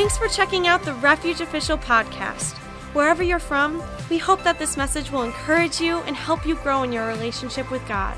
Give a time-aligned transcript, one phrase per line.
[0.00, 2.56] Thanks for checking out the Refuge Official podcast.
[2.94, 6.84] Wherever you're from, we hope that this message will encourage you and help you grow
[6.84, 8.16] in your relationship with God.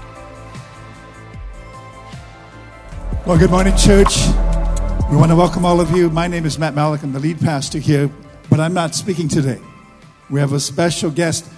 [3.27, 4.16] Well, good morning, church.
[5.11, 6.09] We want to welcome all of you.
[6.09, 7.03] My name is Matt Malik.
[7.03, 8.09] I'm the lead pastor here,
[8.49, 9.59] but I'm not speaking today.
[10.30, 11.51] We have a special guest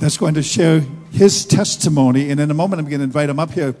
[0.00, 0.80] that's going to share
[1.12, 3.76] his testimony, and in a moment, I'm going to invite him up here.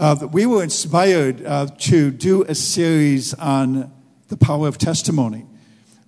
[0.00, 3.92] Uh, we were inspired uh, to do a series on
[4.28, 5.46] the power of testimony.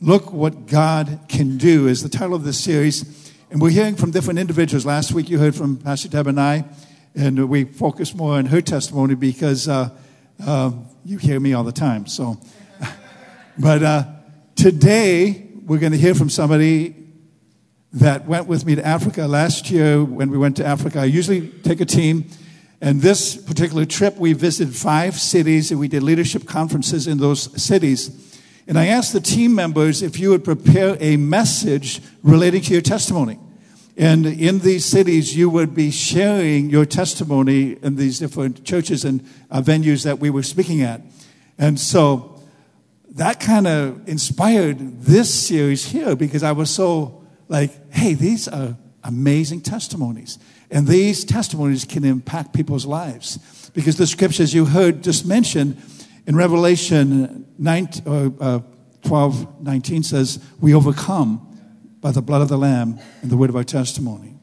[0.01, 3.33] Look what God can do is the title of this series.
[3.51, 4.87] And we're hearing from different individuals.
[4.87, 6.65] Last week you heard from Pastor Deb and I,
[7.15, 9.91] and we focused more on her testimony because uh,
[10.45, 10.73] uh,
[11.05, 12.07] you hear me all the time.
[12.07, 12.39] So,
[13.59, 14.05] but uh,
[14.55, 16.95] today we're going to hear from somebody
[17.95, 20.05] that went with me to Africa last year.
[20.05, 22.27] When we went to Africa, I usually take a team
[22.81, 27.63] and this particular trip, we visited five cities and we did leadership conferences in those
[27.63, 28.39] cities.
[28.67, 32.83] And I asked the team members if you would prepare a message relating to your
[32.83, 33.39] testimony.
[33.97, 39.29] And in these cities, you would be sharing your testimony in these different churches and
[39.51, 41.03] uh, venues that we were speaking at.
[41.59, 42.41] And so
[43.11, 48.75] that kind of inspired this series here because I was so like, hey, these are
[49.05, 50.39] amazing testimonies.
[50.71, 53.71] And these testimonies can impact people's lives.
[53.75, 55.81] Because the scriptures you heard just mentioned
[56.27, 58.61] in Revelation 19, uh, uh,
[59.03, 61.47] 12 19 says, We overcome
[62.01, 64.39] by the blood of the Lamb and the word of our testimony.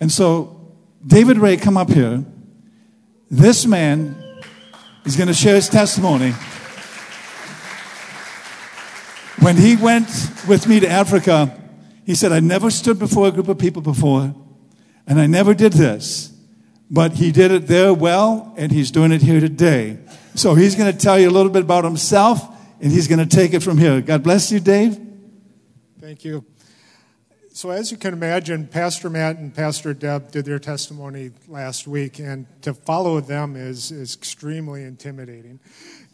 [0.00, 0.74] And so,
[1.06, 2.24] David Rae, come up here.
[3.30, 4.16] This man
[5.04, 6.32] is going to share his testimony.
[9.40, 10.08] When he went
[10.48, 11.58] with me to Africa,
[12.04, 14.34] he said, I never stood before a group of people before.
[15.06, 16.32] And I never did this,
[16.90, 19.98] but he did it there well, and he's doing it here today.
[20.34, 22.42] So he's going to tell you a little bit about himself,
[22.80, 24.00] and he's going to take it from here.
[24.00, 24.98] God bless you, Dave.
[26.00, 26.44] Thank you.
[27.54, 32.18] So, as you can imagine, Pastor Matt and Pastor Deb did their testimony last week,
[32.18, 35.60] and to follow them is, is extremely intimidating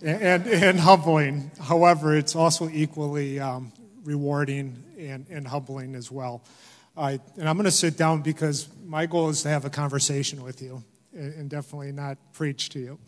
[0.02, 1.52] and, and, and humbling.
[1.60, 3.72] However, it's also equally um,
[4.02, 6.42] rewarding and, and humbling as well.
[6.98, 10.42] I, and I'm going to sit down because my goal is to have a conversation
[10.42, 10.82] with you
[11.14, 12.98] and, definitely not preach to you.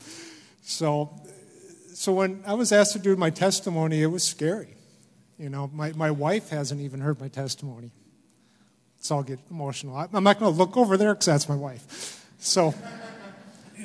[0.62, 1.10] So,
[1.92, 4.76] so when I was asked to do my testimony, it was scary.
[5.38, 7.90] You know, my, my wife hasn't even heard my testimony.
[9.00, 9.96] So I'll get emotional.
[9.96, 12.26] I'm not going to look over there because that's my wife.
[12.38, 12.74] So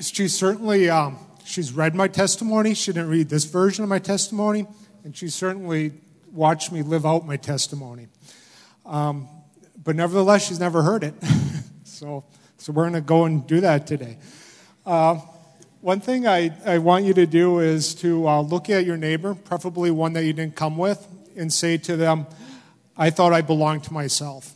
[0.01, 2.73] she certainly, um, she's read my testimony.
[2.73, 4.67] She didn't read this version of my testimony.
[5.03, 5.93] And she certainly
[6.31, 8.07] watched me live out my testimony.
[8.85, 9.29] Um,
[9.85, 11.13] but nevertheless, she's never heard it.
[11.85, 12.25] so,
[12.57, 14.17] so we're going to go and do that today.
[14.85, 15.19] Uh,
[15.79, 19.35] one thing I, I want you to do is to uh, look at your neighbor,
[19.35, 21.07] preferably one that you didn't come with,
[21.37, 22.25] and say to them,
[22.97, 24.51] I thought I belonged to myself.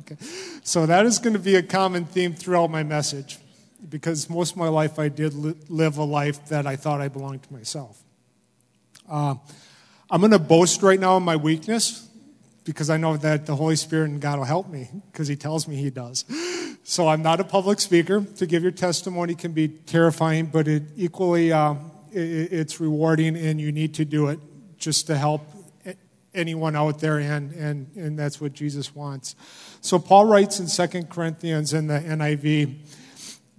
[0.00, 0.16] Okay.
[0.62, 3.38] So that is going to be a common theme throughout my message
[3.88, 7.08] because most of my life I did li- live a life that I thought I
[7.08, 8.02] belonged to myself.
[9.08, 9.36] Uh,
[10.10, 12.08] I'm going to boast right now in my weakness
[12.64, 15.68] because I know that the Holy Spirit and God will help me because He tells
[15.68, 16.24] me He does.
[16.84, 18.24] So I'm not a public speaker.
[18.36, 21.74] To give your testimony can be terrifying, but it equally uh,
[22.10, 24.40] it, it's rewarding, and you need to do it
[24.78, 25.42] just to help
[26.34, 29.34] anyone out there, and, and, and that's what Jesus wants.
[29.80, 32.76] So Paul writes in 2 Corinthians in the NIV,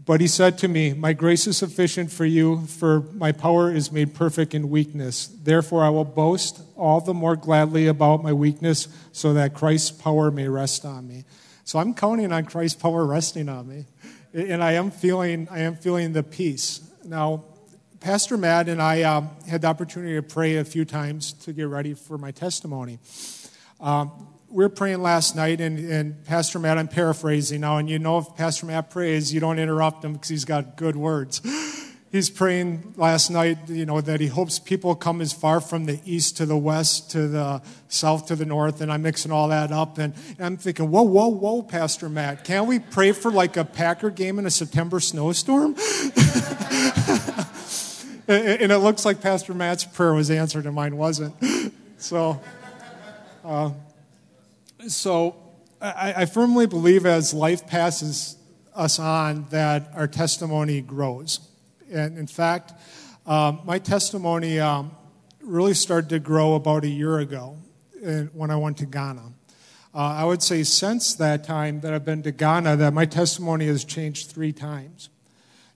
[0.09, 3.91] but he said to me, My grace is sufficient for you, for my power is
[3.91, 5.27] made perfect in weakness.
[5.27, 10.31] Therefore, I will boast all the more gladly about my weakness, so that Christ's power
[10.31, 11.25] may rest on me.
[11.63, 13.85] So I'm counting on Christ's power resting on me.
[14.33, 16.81] And I am feeling, I am feeling the peace.
[17.05, 17.43] Now,
[17.99, 21.67] Pastor Matt and I um, had the opportunity to pray a few times to get
[21.67, 22.97] ready for my testimony.
[23.79, 27.99] Um, we were praying last night, and, and Pastor Matt, I'm paraphrasing now, and you
[27.99, 31.41] know if Pastor Matt prays, you don't interrupt him because he's got good words.
[32.11, 35.99] He's praying last night, you know, that he hopes people come as far from the
[36.05, 39.71] east to the west to the south to the north, and I'm mixing all that
[39.71, 43.57] up, and, and I'm thinking, whoa, whoa, whoa, Pastor Matt, can't we pray for like
[43.57, 45.75] a Packer game in a September snowstorm?
[48.27, 51.35] and it looks like Pastor Matt's prayer was answered and mine wasn't.
[52.01, 52.39] So,
[53.43, 53.71] uh,
[54.87, 55.35] so
[55.81, 58.37] I, I firmly believe as life passes
[58.75, 61.39] us on that our testimony grows.
[61.91, 62.73] And in fact,
[63.25, 64.91] um, my testimony um,
[65.41, 67.57] really started to grow about a year ago
[68.33, 69.33] when I went to Ghana.
[69.93, 73.65] Uh, I would say since that time that I've been to Ghana, that my testimony
[73.65, 75.09] has changed three times.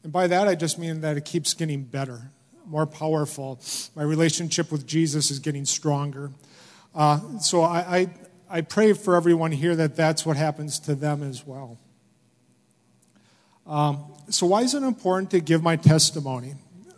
[0.03, 2.31] And by that, I just mean that it keeps getting better.
[2.65, 3.59] more powerful.
[3.95, 6.31] My relationship with Jesus is getting stronger.
[6.95, 8.07] Uh, so I, I,
[8.53, 11.79] I pray for everyone here that that's what happens to them as well.
[13.65, 16.53] Um, so, why is it important to give my testimony?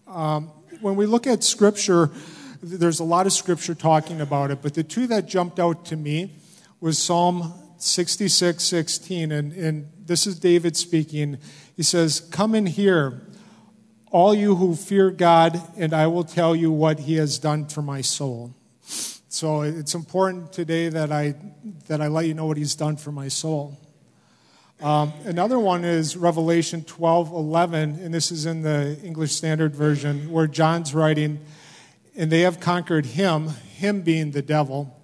[0.06, 0.48] Um,
[0.82, 2.12] when we look at Scripture,
[2.62, 5.96] there's a lot of Scripture talking about it, but the two that jumped out to
[5.96, 6.34] me
[6.82, 11.38] was Psalm 66 16, and, and this is David speaking.
[11.78, 13.22] He says, Come in here,
[14.12, 17.82] all you who fear God, and I will tell you what he has done for
[17.82, 18.54] my soul.
[19.36, 21.36] So it's important today that I,
[21.88, 23.78] that I let you know what he's done for my soul.
[24.82, 30.32] Um, another one is Revelation 12 11, and this is in the English Standard Version,
[30.32, 31.42] where John's writing,
[32.16, 34.98] and they have conquered him, him being the devil,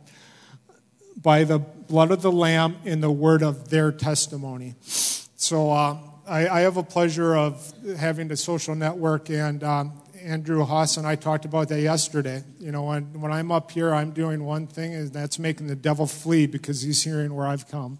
[1.22, 4.76] by the blood of the Lamb and the word of their testimony.
[4.80, 10.64] So uh, I, I, have a pleasure of having the social network, and um, Andrew
[10.64, 12.44] Haas and I talked about that yesterday.
[12.60, 15.76] You know, when, when I'm up here, I'm doing one thing, and that's making the
[15.76, 18.00] devil flee because he's hearing where I've come.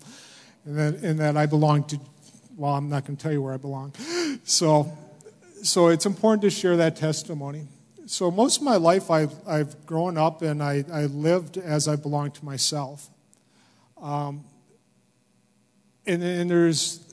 [0.66, 2.00] And that, and that I belong to,
[2.56, 3.94] well, I'm not going to tell you where I belong.
[4.44, 4.98] So,
[5.62, 7.68] so it's important to share that testimony.
[8.06, 11.96] So most of my life, I've, I've grown up and I, I lived as I
[11.96, 13.10] belonged to myself.
[14.02, 14.46] Um,
[16.08, 17.11] and, and there's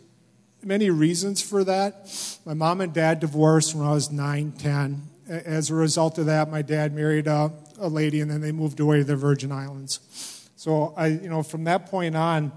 [0.63, 2.11] many reasons for that.
[2.45, 5.03] My mom and dad divorced when I was 9, 10.
[5.29, 8.81] As a result of that, my dad married a, a lady and then they moved
[8.81, 10.01] away to the Virgin Islands.
[10.57, 12.53] So I, you know, from that point on,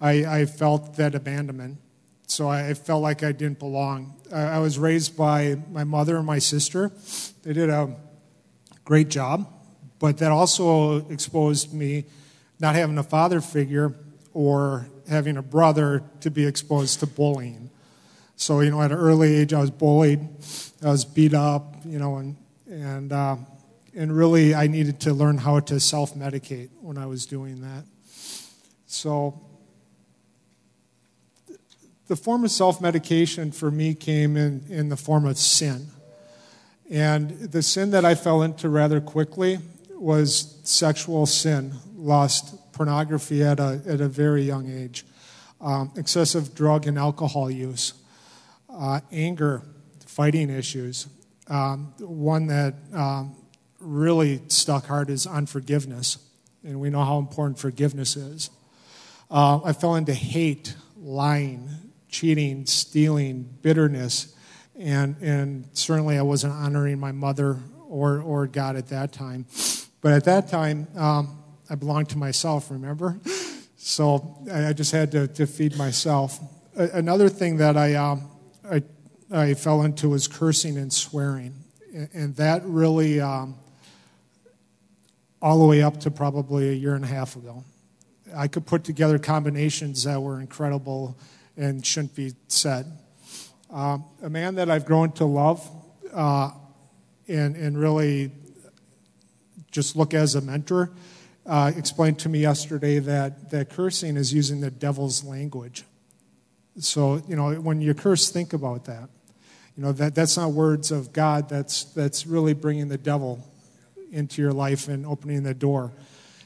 [0.00, 1.78] I, I felt that abandonment.
[2.26, 4.14] So I felt like I didn't belong.
[4.32, 6.92] I was raised by my mother and my sister.
[7.42, 7.96] They did a
[8.84, 9.50] great job,
[9.98, 12.04] but that also exposed me
[12.60, 13.94] not having a father figure
[14.34, 17.70] or having a brother to be exposed to bullying.
[18.36, 20.20] So, you know, at an early age, I was bullied,
[20.82, 22.36] I was beat up, you know, and,
[22.68, 23.36] and, uh,
[23.96, 27.84] and really I needed to learn how to self medicate when I was doing that.
[28.86, 29.40] So,
[32.06, 35.88] the form of self medication for me came in, in the form of sin.
[36.90, 39.58] And the sin that I fell into rather quickly
[39.90, 45.04] was sexual sin, lost pornography at a, at a very young age,
[45.60, 47.92] um, excessive drug and alcohol use,
[48.70, 49.62] uh, anger,
[50.06, 51.08] fighting issues.
[51.48, 53.34] Um, one that um,
[53.80, 56.18] really stuck hard is unforgiveness,
[56.62, 58.50] and we know how important forgiveness is.
[59.30, 61.68] Uh, I fell into hate, lying,
[62.08, 64.34] cheating, stealing, bitterness,
[64.78, 67.58] and, and certainly I wasn't honoring my mother
[67.88, 69.46] or, or God at that time.
[70.00, 73.18] But at that time, um, I belonged to myself, remember?
[73.76, 76.40] So I just had to, to feed myself.
[76.74, 78.28] Another thing that I, um,
[78.68, 78.82] I,
[79.30, 81.54] I, fell into was cursing and swearing.
[82.12, 83.56] And that really, um,
[85.40, 87.64] all the way up to probably a year and a half ago.
[88.34, 91.16] I could put together combinations that were incredible
[91.56, 92.86] and shouldn't be said.
[93.70, 95.68] Um, a man that I've grown to love
[96.12, 96.50] uh,
[97.26, 98.32] and, and really
[99.70, 100.90] just look as a mentor
[101.48, 105.84] uh, explained to me yesterday that, that cursing is using the devil's language.
[106.78, 109.08] So, you know, when you curse, think about that.
[109.74, 113.44] You know, that, that's not words of God, that's, that's really bringing the devil
[114.12, 115.92] into your life and opening the door.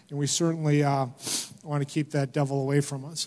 [0.09, 1.07] And we certainly uh,
[1.65, 3.27] want to keep that devil away from us.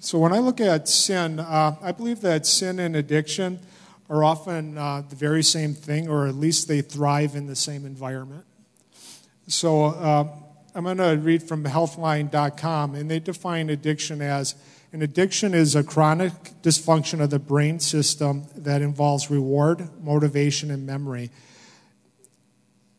[0.00, 3.60] So, when I look at sin, uh, I believe that sin and addiction
[4.10, 7.86] are often uh, the very same thing, or at least they thrive in the same
[7.86, 8.44] environment.
[9.46, 10.28] So, uh,
[10.76, 14.56] I'm going to read from healthline.com, and they define addiction as
[14.92, 20.86] an addiction is a chronic dysfunction of the brain system that involves reward, motivation, and
[20.86, 21.30] memory.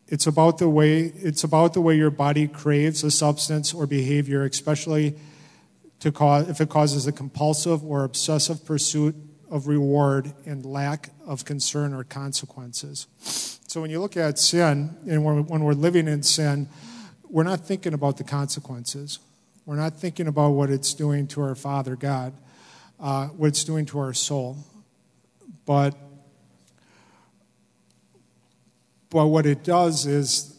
[0.06, 4.44] It's about the way it's about the way your body craves a substance or behavior,
[4.44, 5.18] especially
[6.00, 9.16] to cause, if it causes a compulsive or obsessive pursuit
[9.50, 13.06] of reward and lack of concern or consequences.
[13.66, 16.68] So when you look at sin, and when we're living in sin,
[17.30, 19.18] we're not thinking about the consequences.
[19.64, 22.32] We're not thinking about what it's doing to our Father God,
[23.00, 24.58] uh, what it's doing to our soul.
[25.64, 25.96] But,
[29.10, 30.56] but what it does is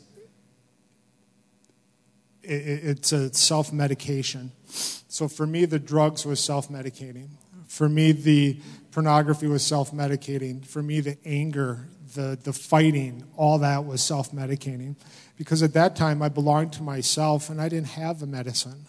[2.44, 4.52] it, it's a self medication.
[4.68, 7.30] So for me, the drugs was self medicating.
[7.68, 8.60] For me, the
[8.92, 10.66] pornography was self medicating.
[10.66, 14.96] For me, the anger, the, the fighting, all that was self medicating
[15.38, 18.86] because at that time I belonged to myself and I didn't have a medicine.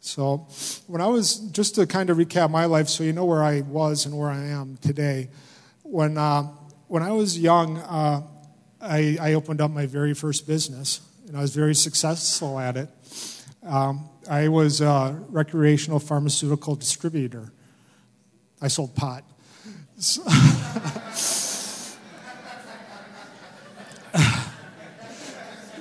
[0.00, 0.46] So,
[0.86, 3.62] when I was, just to kind of recap my life so you know where I
[3.62, 5.28] was and where I am today,
[5.82, 6.44] when uh,
[6.86, 8.22] when I was young, uh,
[8.80, 12.88] I, I, opened up my very first business, and I was very successful at it.
[13.66, 17.52] Um, I was a recreational pharmaceutical distributor.
[18.62, 19.24] I sold pot.
[19.98, 20.22] So,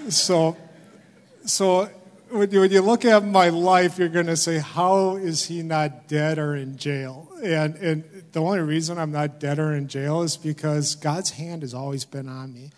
[0.09, 0.57] so,
[1.45, 1.89] so
[2.29, 5.63] when you, when you look at my life, you're going to say, How is he
[5.63, 7.31] not dead or in jail?
[7.43, 11.61] And, and the only reason I'm not dead or in jail is because God's hand
[11.61, 12.71] has always been on me.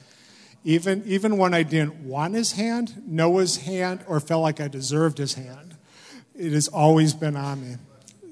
[0.63, 4.67] Even, even when I didn't want his hand, know his hand, or felt like I
[4.67, 5.77] deserved his hand,
[6.35, 7.77] it has always been on me.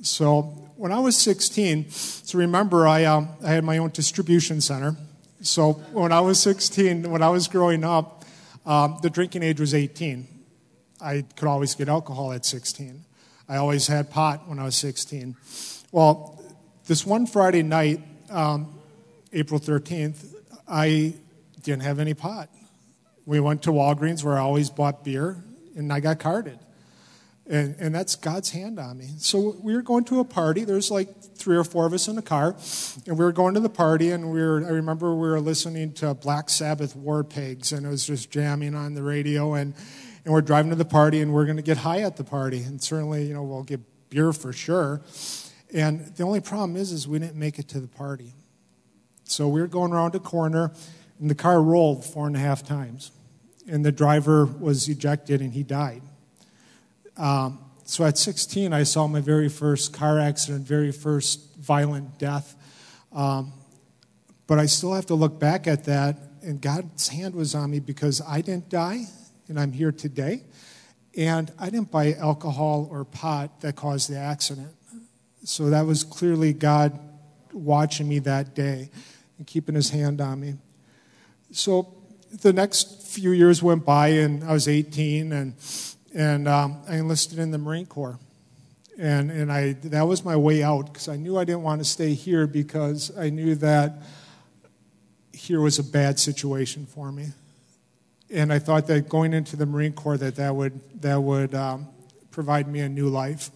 [0.01, 0.41] So
[0.75, 4.95] when I was 16, so remember, I, um, I had my own distribution center.
[5.41, 8.16] So when I was 16, when I was growing up,
[8.67, 10.27] um, the drinking age was 18.
[11.01, 13.05] I could always get alcohol at 16.
[13.47, 15.37] I always had pot when I was 16.
[15.91, 16.43] Well,
[16.85, 18.77] this one Friday night, um,
[19.31, 20.35] April 13th,
[20.67, 21.13] I
[21.63, 22.49] didn't have any pot.
[23.25, 25.43] We went to Walgreens where I always bought beer,
[25.75, 26.59] and I got carded.
[27.49, 29.07] And, and that's God's hand on me.
[29.19, 30.65] So we were going to a party.
[30.65, 32.57] There's like three or four of us in the car.
[33.05, 35.93] And we were going to the party, and we were, I remember we were listening
[35.93, 39.53] to Black Sabbath War Pigs, and it was just jamming on the radio.
[39.53, 39.73] And,
[40.25, 42.63] and we're driving to the party, and we're going to get high at the party.
[42.63, 45.01] And certainly, you know, we'll get beer for sure.
[45.73, 48.33] And the only problem is, is we didn't make it to the party.
[49.23, 50.73] So we were going around a corner,
[51.17, 53.11] and the car rolled four and a half times.
[53.69, 56.01] And the driver was ejected, and he died.
[57.17, 62.55] Um, so at 16, I saw my very first car accident, very first violent death.
[63.13, 63.53] Um,
[64.45, 67.79] but I still have to look back at that, and God's hand was on me
[67.79, 69.05] because I didn't die,
[69.47, 70.43] and I'm here today.
[71.17, 74.73] And I didn't buy alcohol or pot that caused the accident.
[75.43, 76.99] So that was clearly God
[77.51, 78.91] watching me that day
[79.37, 80.55] and keeping his hand on me.
[81.51, 81.93] So
[82.41, 85.55] the next few years went by, and I was 18, and
[86.17, 88.17] and um, I enlisted in the Marine Corps.
[88.97, 91.85] And, and I, that was my way out because I knew I didn't want to
[91.85, 94.01] stay here because I knew that
[95.31, 97.27] here was a bad situation for me.
[98.31, 101.87] And I thought that going into the Marine Corps that that would, that would um,
[102.31, 103.51] provide me a new life.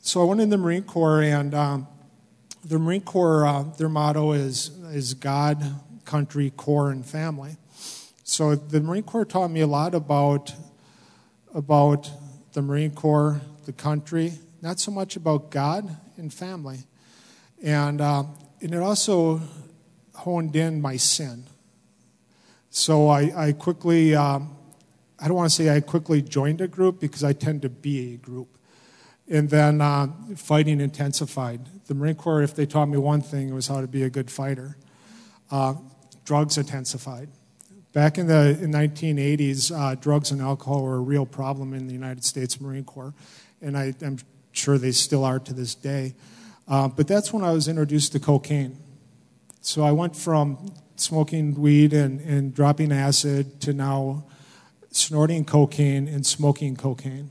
[0.00, 1.88] So I went in the Marine Corps, and um,
[2.62, 5.64] the Marine Corps, uh, their motto is, is God,
[6.04, 7.56] country, Corps, and family.
[8.24, 10.52] So the Marine Corps taught me a lot about
[11.56, 12.10] about
[12.52, 16.80] the Marine Corps, the country, not so much about God and family.
[17.62, 18.24] And, uh,
[18.60, 19.40] and it also
[20.14, 21.44] honed in my sin.
[22.68, 24.54] So I, I quickly, um,
[25.18, 28.12] I don't want to say I quickly joined a group because I tend to be
[28.14, 28.58] a group.
[29.26, 31.86] And then uh, fighting intensified.
[31.86, 34.10] The Marine Corps, if they taught me one thing, it was how to be a
[34.10, 34.76] good fighter.
[35.50, 35.76] Uh,
[36.26, 37.30] drugs intensified.
[37.96, 41.94] Back in the in 1980s, uh, drugs and alcohol were a real problem in the
[41.94, 43.14] United States Marine Corps,
[43.62, 44.18] and I, am
[44.52, 46.14] sure they still are to this day.
[46.68, 48.76] Uh, but that's when I was introduced to cocaine.
[49.62, 54.26] So I went from smoking weed and, and dropping acid to now
[54.90, 57.30] snorting cocaine and smoking cocaine.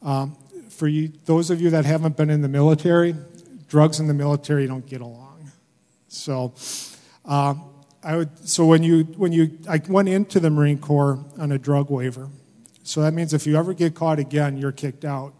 [0.00, 0.34] Um,
[0.70, 3.14] for you, those of you that haven't been in the military,
[3.68, 5.50] drugs in the military don't get along.
[6.08, 6.54] So,
[7.26, 7.52] uh,
[8.04, 11.58] I would, so when you, when you, I went into the Marine Corps on a
[11.58, 12.28] drug waiver.
[12.82, 15.32] So that means if you ever get caught again, you're kicked out.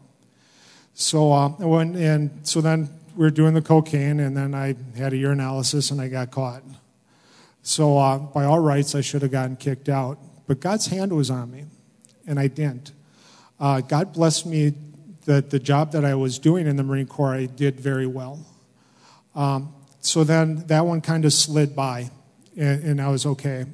[0.95, 5.17] So uh, and so then we were doing the cocaine, and then I had a
[5.17, 6.63] urinalysis, and I got caught.
[7.63, 10.19] So uh, by all rights, I should have gotten kicked out.
[10.47, 11.65] But God's hand was on me,
[12.27, 12.93] and I didn't.
[13.61, 14.73] Uh, God blessed me
[15.27, 18.45] that the job that I was doing in the Marine Corps, I did very well.
[19.35, 22.11] Um, so then that one kind of slid by
[22.57, 23.65] and, and I was okay.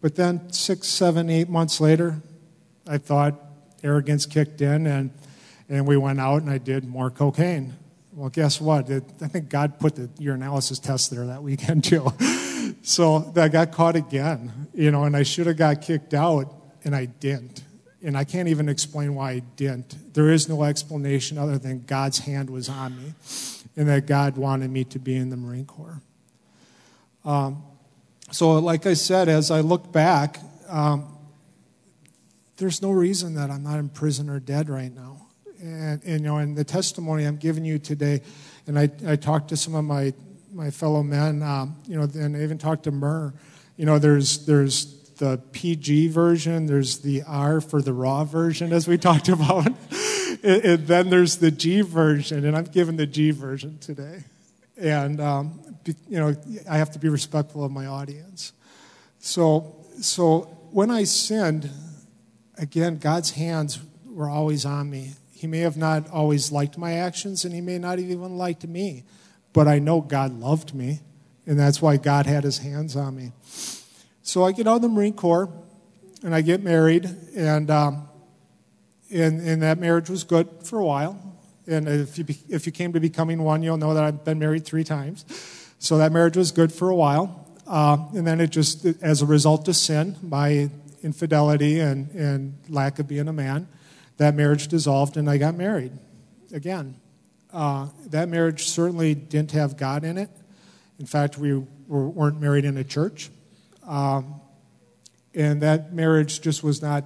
[0.00, 2.20] But then six, seven, eight months later,
[2.86, 3.34] I thought
[3.84, 5.10] arrogance kicked in, and,
[5.68, 7.74] and we went out and I did more cocaine.
[8.12, 8.90] Well, guess what?
[8.90, 12.12] It, I think God put the urinalysis test there that weekend too.
[12.82, 16.52] so I got caught again, you know, and I should have got kicked out,
[16.84, 17.62] and I didn't.
[18.04, 20.14] And I can't even explain why I didn't.
[20.14, 23.14] There is no explanation other than God's hand was on me,
[23.76, 26.02] and that God wanted me to be in the Marine Corps.
[27.24, 27.62] Um,
[28.32, 31.06] so, like I said, as I look back, um,
[32.56, 35.26] there's no reason that I'm not in prison or dead right now.
[35.60, 38.22] And, and, you know, in the testimony I'm giving you today,
[38.66, 40.14] and I, I talked to some of my,
[40.52, 43.34] my fellow men, um, you know, and I even talked to Murr.
[43.76, 44.86] You know, there's, there's
[45.16, 49.66] the PG version, there's the R for the raw version, as we talked about.
[50.42, 54.24] and, and, then there's the G version, and I'm giving the G version today.
[54.76, 55.60] And, um,
[56.08, 56.34] you know,
[56.68, 58.52] I have to be respectful of my audience.
[59.18, 61.70] So, so when I sinned,
[62.58, 65.12] again, God's hands were always on me.
[65.32, 68.66] He may have not always liked my actions, and He may not have even liked
[68.66, 69.04] me,
[69.52, 71.00] but I know God loved me,
[71.46, 73.32] and that's why God had His hands on me.
[74.22, 75.50] So I get out of the Marine Corps,
[76.22, 78.08] and I get married, and um,
[79.10, 81.31] and, and that marriage was good for a while.
[81.66, 84.64] And if you, if you came to becoming one, you'll know that I've been married
[84.64, 85.24] three times.
[85.78, 87.48] So that marriage was good for a while.
[87.66, 90.70] Uh, and then it just, as a result of sin, my
[91.02, 93.68] infidelity and, and lack of being a man,
[94.16, 95.92] that marriage dissolved and I got married
[96.52, 96.96] again.
[97.52, 100.30] Uh, that marriage certainly didn't have God in it.
[100.98, 101.54] In fact, we
[101.86, 103.30] were, weren't married in a church.
[103.86, 104.40] Um,
[105.34, 107.04] and that marriage just was not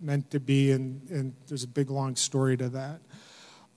[0.00, 3.00] meant to be, and, and there's a big long story to that.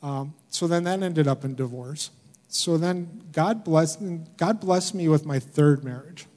[0.05, 2.11] Um, so then that ended up in divorce.
[2.47, 3.99] So then God blessed,
[4.37, 6.27] God blessed me with my third marriage.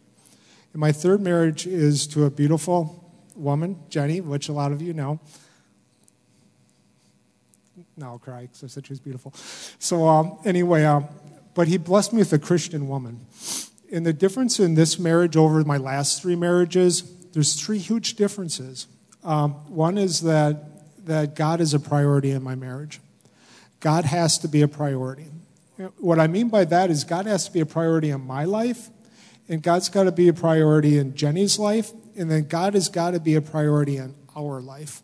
[0.73, 4.95] And my third marriage is to a beautiful woman, Jenny, which a lot of you
[4.95, 5.21] know.
[7.95, 9.35] Now I'll cry because I said she was beautiful.
[9.79, 11.07] So um, anyway, um,
[11.53, 13.27] but he blessed me with a Christian woman.
[13.93, 18.87] And the difference in this marriage over my last three marriages, there's three huge differences.
[19.23, 23.01] Um, one is that, that God is a priority in my marriage.
[23.81, 25.27] God has to be a priority.
[25.99, 28.91] What I mean by that is God has to be a priority in my life,
[29.49, 33.13] and God's got to be a priority in Jenny's life, and then God has got
[33.13, 35.03] to be a priority in our life.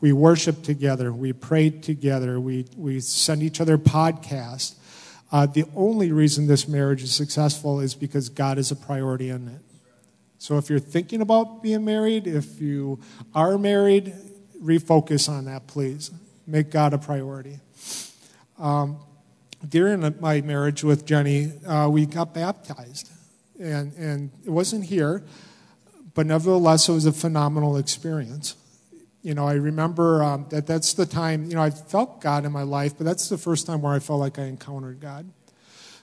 [0.00, 4.76] We worship together, we pray together, we, we send each other podcasts.
[5.32, 9.48] Uh, the only reason this marriage is successful is because God is a priority in
[9.48, 9.60] it.
[10.38, 13.00] So if you're thinking about being married, if you
[13.34, 14.14] are married,
[14.62, 16.12] refocus on that, please.
[16.46, 17.58] Make God a priority.
[18.58, 18.98] Um,
[19.66, 23.10] during my marriage with Jenny, uh, we got baptized.
[23.58, 25.24] And, and it wasn't here,
[26.14, 28.54] but nevertheless, it was a phenomenal experience.
[29.22, 32.52] You know, I remember um, that that's the time, you know, I felt God in
[32.52, 35.28] my life, but that's the first time where I felt like I encountered God.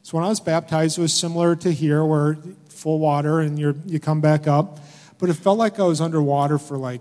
[0.02, 2.38] So when I was baptized, it was similar to here, where
[2.68, 4.80] full water and you you come back up.
[5.18, 7.00] But it felt like I was underwater for like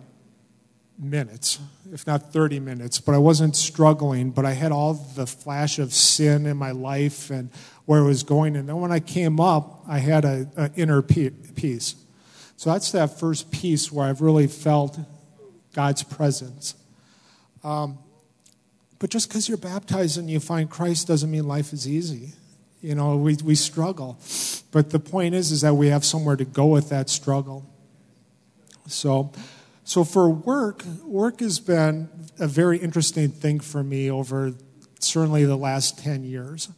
[0.96, 1.58] minutes,
[1.92, 2.98] if not 30 minutes.
[2.98, 7.30] But I wasn't struggling, but I had all the flash of sin in my life
[7.30, 7.50] and
[7.84, 8.56] where it was going.
[8.56, 11.94] And then when I came up, I had an inner peace.
[12.56, 14.98] So that's that first piece where I've really felt
[15.74, 16.74] God's presence.
[17.62, 17.98] Um,
[18.98, 22.32] but just because you're baptized and you find Christ doesn't mean life is easy.
[22.80, 24.18] You know, we, we struggle.
[24.70, 27.68] But the point is, is that we have somewhere to go with that struggle.
[28.86, 29.32] So,
[29.84, 34.52] so for work, work has been a very interesting thing for me over
[35.00, 36.68] certainly the last 10 years.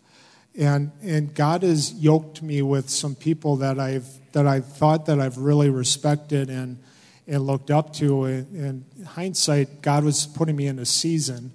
[0.57, 5.21] And, and God has yoked me with some people that I've, that I've thought that
[5.21, 6.79] I've really respected and,
[7.27, 8.25] and looked up to.
[8.25, 11.53] And in hindsight, God was putting me in a season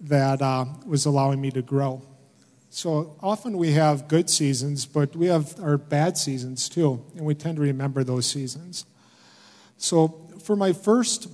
[0.00, 2.02] that uh, was allowing me to grow.
[2.70, 7.34] So often we have good seasons, but we have our bad seasons too, and we
[7.34, 8.84] tend to remember those seasons.
[9.78, 11.26] So for my first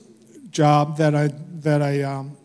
[0.50, 1.28] job that I
[1.60, 2.38] that I um,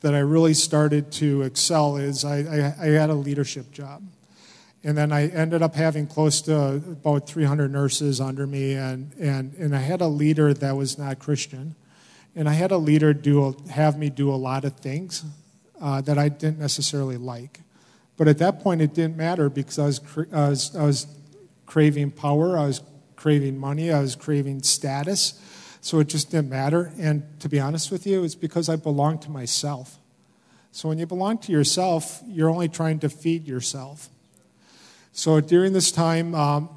[0.00, 4.04] that I really started to excel is I, I, I had a leadership job,
[4.84, 9.54] and then I ended up having close to about 300 nurses under me, and and
[9.54, 11.74] and I had a leader that was not Christian,
[12.36, 15.24] and I had a leader do have me do a lot of things
[15.80, 17.60] uh, that I didn't necessarily like.
[18.16, 20.00] But at that point, it didn't matter because I was,
[20.32, 21.06] I was, I was
[21.66, 22.82] craving power, I was
[23.16, 25.40] craving money, I was craving status.
[25.84, 26.90] So it just didn't matter.
[26.98, 29.98] And to be honest with you, it's because I belonged to myself.
[30.72, 34.08] So when you belong to yourself, you're only trying to feed yourself.
[35.12, 36.70] So during this time, um,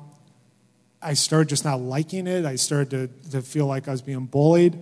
[1.01, 2.43] I started just not liking it.
[2.43, 4.77] I started to, to feel like I was being bullied.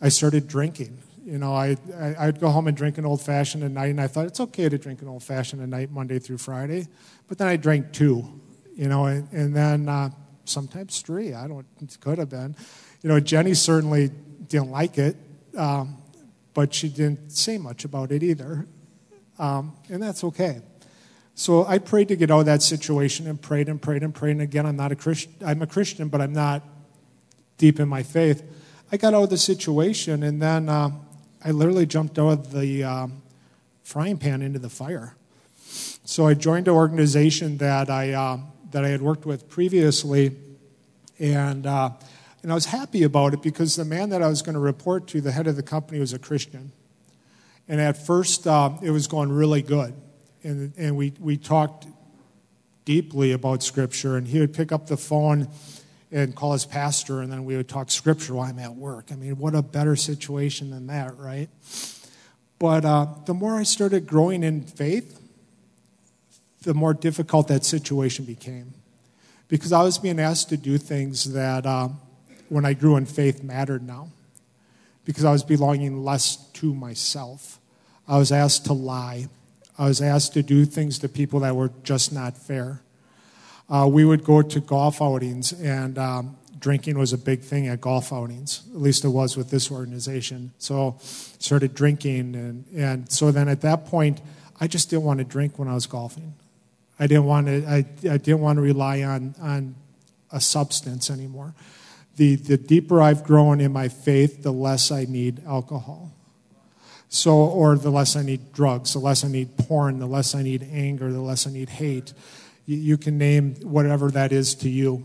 [0.00, 0.96] I started drinking.
[1.26, 1.76] You know, I,
[2.18, 4.40] I, would go home and drink an old fashioned at night, and I thought it's
[4.40, 6.88] okay to drink an old fashioned at night, Monday through Friday.
[7.28, 8.40] But then I drank two,
[8.74, 10.08] you know, and, and then uh,
[10.46, 11.34] sometimes three.
[11.34, 12.56] I don't, it could have been.
[13.02, 14.10] You know, Jenny certainly
[14.48, 15.16] didn't like it,
[15.56, 15.96] um,
[16.54, 18.66] but she didn't say much about it either.
[19.38, 20.60] Um, and that's okay.
[21.36, 24.32] So I prayed to get out of that situation and prayed and prayed and prayed.
[24.32, 25.32] And again, I'm not a Christian.
[25.46, 26.64] I'm a Christian, but I'm not
[27.58, 28.42] deep in my faith.
[28.90, 30.90] I got out of the situation, and then uh,
[31.44, 33.22] I literally jumped out of the um,
[33.84, 35.14] frying pan into the fire.
[36.04, 38.38] So I joined an organization that I, uh,
[38.72, 40.34] that I had worked with previously,
[41.20, 41.90] and, uh,
[42.42, 45.08] and I was happy about it because the man that I was going to report
[45.08, 46.72] to, the head of the company, was a Christian.
[47.66, 49.94] And at first, uh, it was going really good.
[50.42, 51.86] And, and we, we talked
[52.84, 55.48] deeply about Scripture, and he would pick up the phone
[56.10, 59.08] and call his pastor, and then we would talk Scripture while I'm at work.
[59.12, 61.50] I mean, what a better situation than that, right?
[62.58, 65.20] But uh, the more I started growing in faith,
[66.62, 68.72] the more difficult that situation became.
[69.48, 71.88] Because I was being asked to do things that, uh,
[72.48, 74.08] when I grew in faith, mattered now.
[75.04, 77.58] Because I was belonging less to myself.
[78.06, 79.28] I was asked to lie.
[79.78, 82.82] I was asked to do things to people that were just not fair.
[83.70, 87.80] Uh, we would go to golf outings, and um, drinking was a big thing at
[87.80, 88.62] golf outings.
[88.74, 90.52] At least it was with this organization.
[90.58, 94.20] So started drinking, and, and so then at that point,
[94.60, 96.34] I just didn't want to drink when I was golfing.
[96.98, 97.64] I didn't want to.
[97.66, 97.76] I,
[98.10, 99.76] I didn't want to rely on on
[100.32, 101.54] a substance anymore.
[102.18, 106.12] The the deeper I've grown in my faith, the less I need alcohol.
[107.08, 110.42] So, or the less I need drugs, the less I need porn, the less I
[110.42, 112.12] need anger, the less I need hate.
[112.66, 115.04] You, you can name whatever that is to you.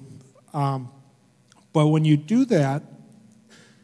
[0.54, 0.90] Um,
[1.72, 2.84] but when you do that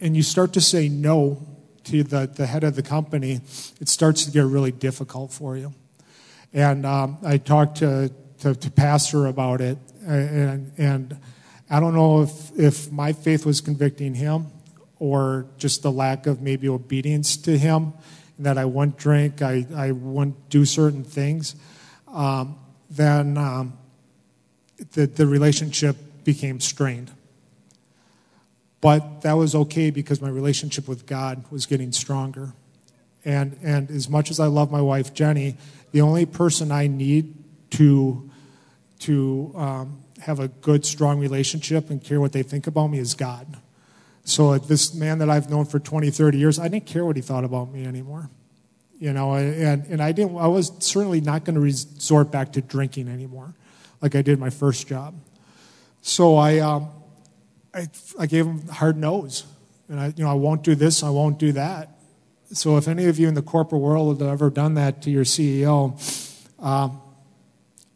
[0.01, 1.47] and you start to say no
[1.85, 3.39] to the, the head of the company,
[3.79, 5.73] it starts to get really difficult for you.
[6.53, 11.19] And um, I talked to, to, to, Pastor about it, and, and
[11.69, 14.47] I don't know if, if my faith was convicting him
[14.97, 17.93] or just the lack of maybe obedience to him,
[18.39, 21.55] that I wouldn't drink, I, I wouldn't do certain things,
[22.07, 22.57] um,
[22.89, 23.77] then um,
[24.93, 27.11] the, the relationship became strained.
[28.81, 32.53] But that was okay because my relationship with God was getting stronger.
[33.25, 35.57] And, and as much as I love my wife, Jenny,
[35.91, 37.35] the only person I need
[37.71, 38.29] to,
[38.99, 43.13] to um, have a good, strong relationship and care what they think about me is
[43.13, 43.57] God.
[44.23, 47.21] So this man that I've known for 20, 30 years, I didn't care what he
[47.21, 48.29] thought about me anymore.
[48.99, 52.61] You know, and, and I didn't I was certainly not going to resort back to
[52.61, 53.53] drinking anymore,
[54.01, 55.15] like I did my first job.
[56.01, 56.89] So I um,
[57.73, 57.87] I,
[58.19, 59.45] I gave him hard no's.
[59.87, 61.89] And I, you know, I won't do this, I won't do that.
[62.51, 65.23] So if any of you in the corporate world have ever done that to your
[65.23, 65.93] CEO,
[66.59, 67.01] um,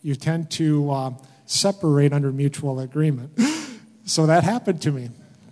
[0.02, 1.12] you tend to uh,
[1.46, 3.40] separate under mutual agreement.
[4.06, 5.10] so that happened to me.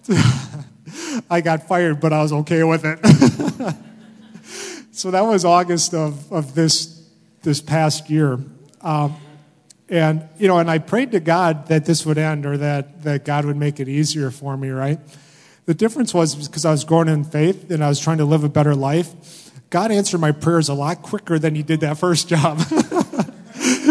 [1.30, 3.00] I got fired, but I was okay with it.
[4.92, 7.08] so that was August of, of this,
[7.44, 8.40] this past year.
[8.82, 9.16] Um,
[9.90, 13.26] and, you know, and I prayed to God that this would end or that, that
[13.26, 15.00] God would make it easier for me, right?
[15.66, 18.44] The difference was because I was growing in faith and I was trying to live
[18.44, 19.52] a better life.
[19.70, 22.60] God answered my prayers a lot quicker than he did that first job.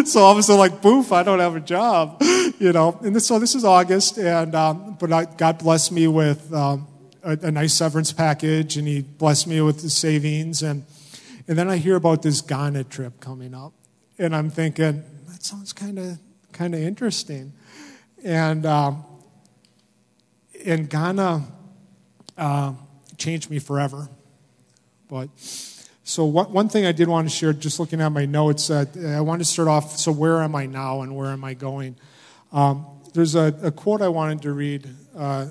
[0.05, 2.23] so all of a sudden, like, boof, I don't have a job,
[2.59, 2.99] you know.
[3.03, 6.87] And this, so this is August, and um, but I, God blessed me with um,
[7.23, 10.85] a, a, nice severance package, and He blessed me with the savings, and
[11.49, 13.73] and then I hear about this Ghana trip coming up,
[14.19, 16.19] and I'm thinking, that sounds kind of
[16.53, 17.53] kind of interesting.
[18.25, 19.05] And um,
[20.65, 21.45] and Ghana
[22.39, 22.73] uh,
[23.17, 24.09] changed me forever.
[25.09, 25.29] But
[26.11, 28.85] so what, one thing I did want to share, just looking at my notes, uh,
[29.17, 29.97] I want to start off.
[29.97, 31.95] So where am I now, and where am I going?
[32.53, 35.47] Um, there's a, a, quote I wanted to read uh,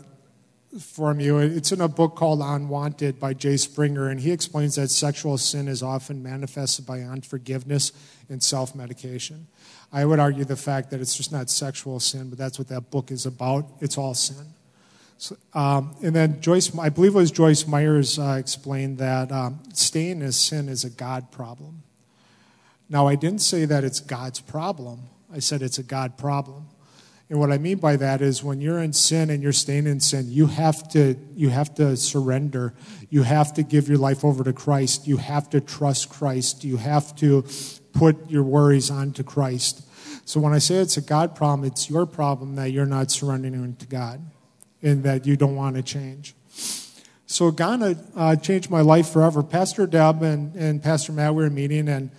[0.78, 1.38] from you.
[1.38, 5.69] It's in a book called Unwanted by Jay Stringer, and he explains that sexual sin
[5.69, 7.93] is often manifested by unforgiveness
[8.28, 9.48] and self medication.
[9.93, 12.91] I would argue the fact that it's just not sexual sin, but that's what that
[12.91, 13.65] book is about.
[13.80, 14.45] It's all sin.
[15.19, 19.60] So, um, and then Joyce, I believe it was Joyce Myers uh, explained that um,
[19.73, 21.84] staying in sin is a God problem.
[22.88, 25.10] Now, I didn't say that it's God's problem.
[25.32, 26.67] I said it's a God problem.
[27.29, 29.99] And what I mean by that is when you're in sin and you're staying in
[29.99, 32.73] sin, you have to you have to surrender.
[33.10, 35.05] You have to give your life over to Christ.
[35.05, 36.63] You have to trust Christ.
[36.63, 37.45] You have to
[37.91, 39.86] put your worries onto Christ.
[40.23, 43.75] So when I say it's a God problem, it's your problem that you're not surrendering
[43.75, 44.21] to God
[44.82, 46.36] and that you don't want to change.
[47.26, 49.44] So Ghana uh, changed my life forever.
[49.44, 52.12] Pastor Deb and, and Pastor Matt were meeting, and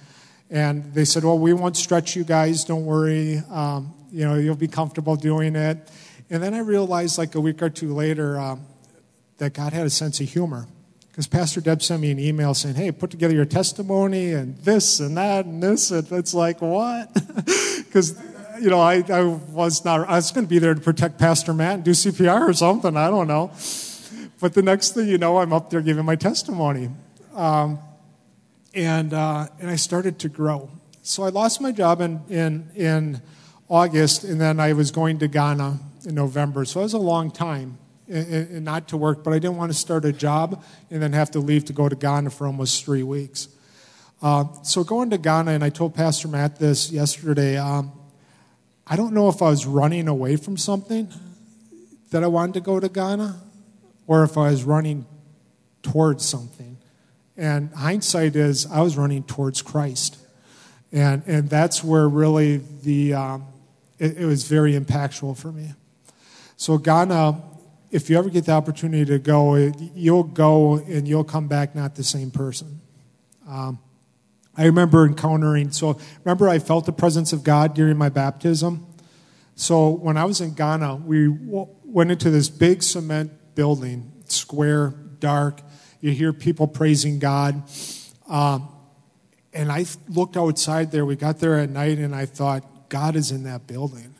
[0.48, 2.64] and they said, "Well, we won't stretch you guys.
[2.64, 3.42] Don't worry.
[3.50, 5.90] Um, you know, you'll be comfortable doing it."
[6.30, 8.64] And then I realized, like a week or two later, um,
[9.38, 10.68] that God had a sense of humor.
[11.10, 15.00] Because Pastor Deb sent me an email saying, hey, put together your testimony and this
[15.00, 15.90] and that and this.
[15.90, 17.10] And it's like, what?
[17.90, 18.12] Because,
[18.60, 21.54] you know, I, I was not, I was going to be there to protect Pastor
[21.54, 22.96] Matt and do CPR or something.
[22.96, 23.50] I don't know.
[24.40, 26.90] But the next thing you know, I'm up there giving my testimony.
[27.34, 27.78] Um,
[28.74, 30.70] and, uh, and I started to grow.
[31.02, 33.22] So I lost my job in, in, in
[33.68, 36.64] August, and then I was going to Ghana in November.
[36.64, 39.78] So it was a long time and not to work, but I didn't want to
[39.78, 43.04] start a job and then have to leave to go to Ghana for almost three
[43.04, 43.48] weeks.
[44.20, 47.56] Uh, so going to Ghana, and I told Pastor Matt this yesterday.
[47.56, 47.92] Um,
[48.92, 51.08] I don't know if I was running away from something
[52.10, 53.40] that I wanted to go to Ghana
[54.08, 55.06] or if I was running
[55.84, 56.76] towards something.
[57.36, 60.18] And hindsight is I was running towards Christ.
[60.90, 63.46] And, and that's where really the, um,
[64.00, 65.72] it, it was very impactful for me.
[66.56, 67.40] So, Ghana,
[67.92, 69.54] if you ever get the opportunity to go,
[69.94, 72.80] you'll go and you'll come back not the same person.
[73.48, 73.78] Um,
[74.56, 78.86] I remember encountering, so remember I felt the presence of God during my baptism?
[79.54, 85.60] So when I was in Ghana, we went into this big cement building, square, dark.
[86.00, 87.62] You hear people praising God.
[88.26, 88.68] Um,
[89.52, 91.04] and I looked outside there.
[91.04, 94.14] We got there at night, and I thought, God is in that building.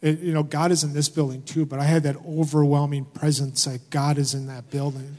[0.00, 3.66] It, you know, God is in this building too, but I had that overwhelming presence
[3.66, 5.18] like God is in that building.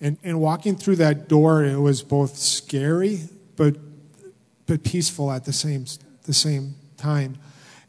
[0.00, 3.76] And, and walking through that door, it was both scary but,
[4.66, 5.86] but peaceful at the same,
[6.24, 7.38] the same time.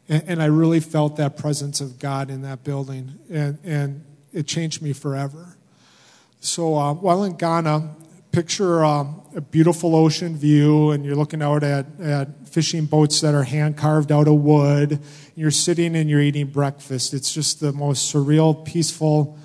[0.08, 4.46] And, and I really felt that presence of God in that building, and, and it
[4.46, 5.56] changed me forever.
[6.40, 7.96] So uh, while in Ghana,
[8.32, 13.34] picture um, a beautiful ocean view, and you're looking out at, at fishing boats that
[13.34, 15.00] are hand carved out of wood.
[15.34, 17.14] You're sitting and you're eating breakfast.
[17.14, 19.38] It's just the most surreal, peaceful,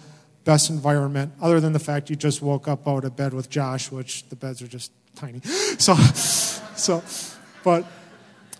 [0.43, 3.91] best environment, other than the fact you just woke up out of bed with Josh,
[3.91, 5.41] which the beds are just tiny.
[5.41, 5.95] So,
[6.75, 7.03] so,
[7.63, 7.85] but,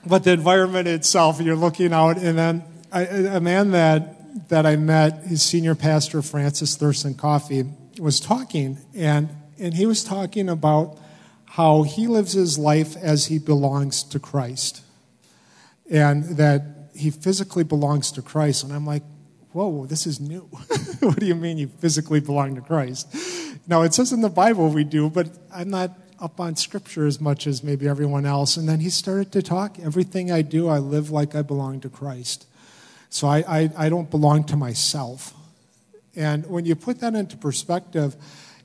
[0.06, 4.76] but the environment itself, you're looking out, and then I, a man that, that I
[4.76, 10.98] met, his senior pastor, Francis Thurston Kofi, was talking, and, and he was talking about
[11.46, 14.82] how he lives his life as he belongs to Christ,
[15.89, 18.63] and that he physically belongs to Christ.
[18.63, 19.04] And I'm like,
[19.52, 20.42] whoa, this is new.
[21.00, 23.16] what do you mean you physically belong to Christ?
[23.68, 25.92] Now, it says in the Bible we do, but I'm not
[26.23, 28.55] up on scripture as much as maybe everyone else.
[28.55, 29.77] And then he started to talk.
[29.77, 32.47] Everything I do, I live like I belong to Christ.
[33.09, 35.33] So I, I, I don't belong to myself.
[36.15, 38.15] And when you put that into perspective,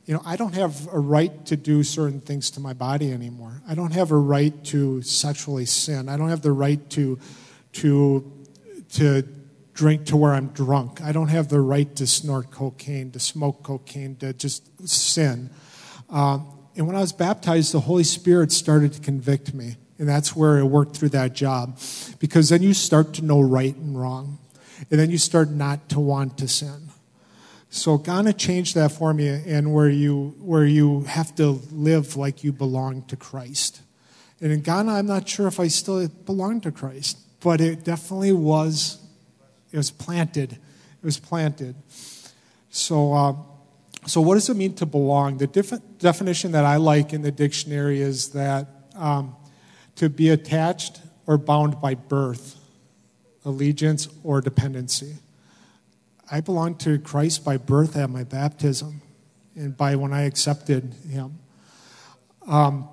[0.06, 3.60] you know, I don't have a right to do certain things to my body anymore.
[3.68, 6.08] I don't have a right to sexually sin.
[6.08, 7.18] I don't have the right to,
[7.72, 8.32] to,
[8.92, 9.22] to
[9.74, 11.02] drink to where I'm drunk.
[11.02, 15.50] I don't have the right to snort cocaine, to smoke cocaine, to just sin.
[16.08, 16.38] Uh,
[16.78, 19.76] and when I was baptized, the Holy Spirit started to convict me.
[19.98, 21.76] And that's where I worked through that job.
[22.20, 24.38] Because then you start to know right and wrong.
[24.88, 26.90] And then you start not to want to sin.
[27.68, 32.44] So Ghana changed that for me, and where you, where you have to live like
[32.44, 33.82] you belong to Christ.
[34.40, 38.32] And in Ghana, I'm not sure if I still belong to Christ, but it definitely
[38.32, 39.04] was,
[39.72, 40.52] it was planted.
[40.52, 41.74] It was planted.
[42.70, 43.34] So, uh,
[44.06, 45.38] so, what does it mean to belong?
[45.38, 49.36] The definition that I like in the dictionary is that um,
[49.96, 52.56] to be attached or bound by birth,
[53.44, 55.16] allegiance, or dependency.
[56.30, 59.02] I belong to Christ by birth at my baptism
[59.56, 61.38] and by when I accepted Him.
[62.46, 62.88] Um,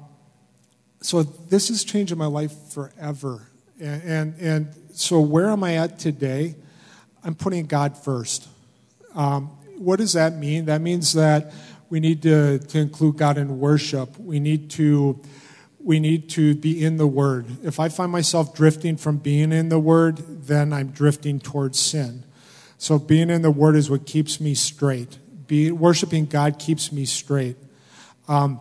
[1.02, 3.48] so, this is changing my life forever.
[3.80, 6.56] And, and, and, so, where am I at today?
[7.24, 8.48] I'm putting God first.
[9.13, 10.66] Um, what does that mean?
[10.66, 11.54] That means that
[11.90, 14.18] we need to, to include God in worship.
[14.18, 15.22] We need to
[15.86, 17.46] we need to be in the Word.
[17.64, 22.24] If I find myself drifting from being in the Word, then I'm drifting towards sin.
[22.80, 25.20] So being in the Word is what keeps me straight.
[25.46, 27.58] Be, worshiping God keeps me straight.
[28.28, 28.60] Um,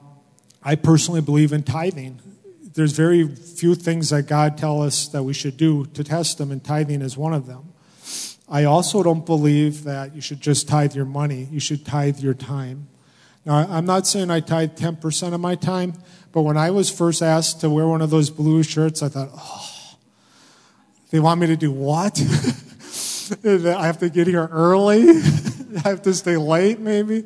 [0.63, 2.21] I personally believe in tithing.
[2.75, 6.53] There's very few things that God tells us that we should do to test them,
[6.53, 7.74] and tithing is one of them.
[8.49, 11.49] I also don't believe that you should just tithe your money.
[11.51, 12.89] You should tithe your time.
[13.47, 15.95] Now, I'm not saying I tithe 10% of my time,
[16.33, 19.31] but when I was first asked to wear one of those blue shirts, I thought,
[19.35, 19.97] oh,
[21.11, 22.21] they want me to do what?
[23.45, 25.09] I have to get here early.
[25.85, 27.25] I have to stay late, maybe.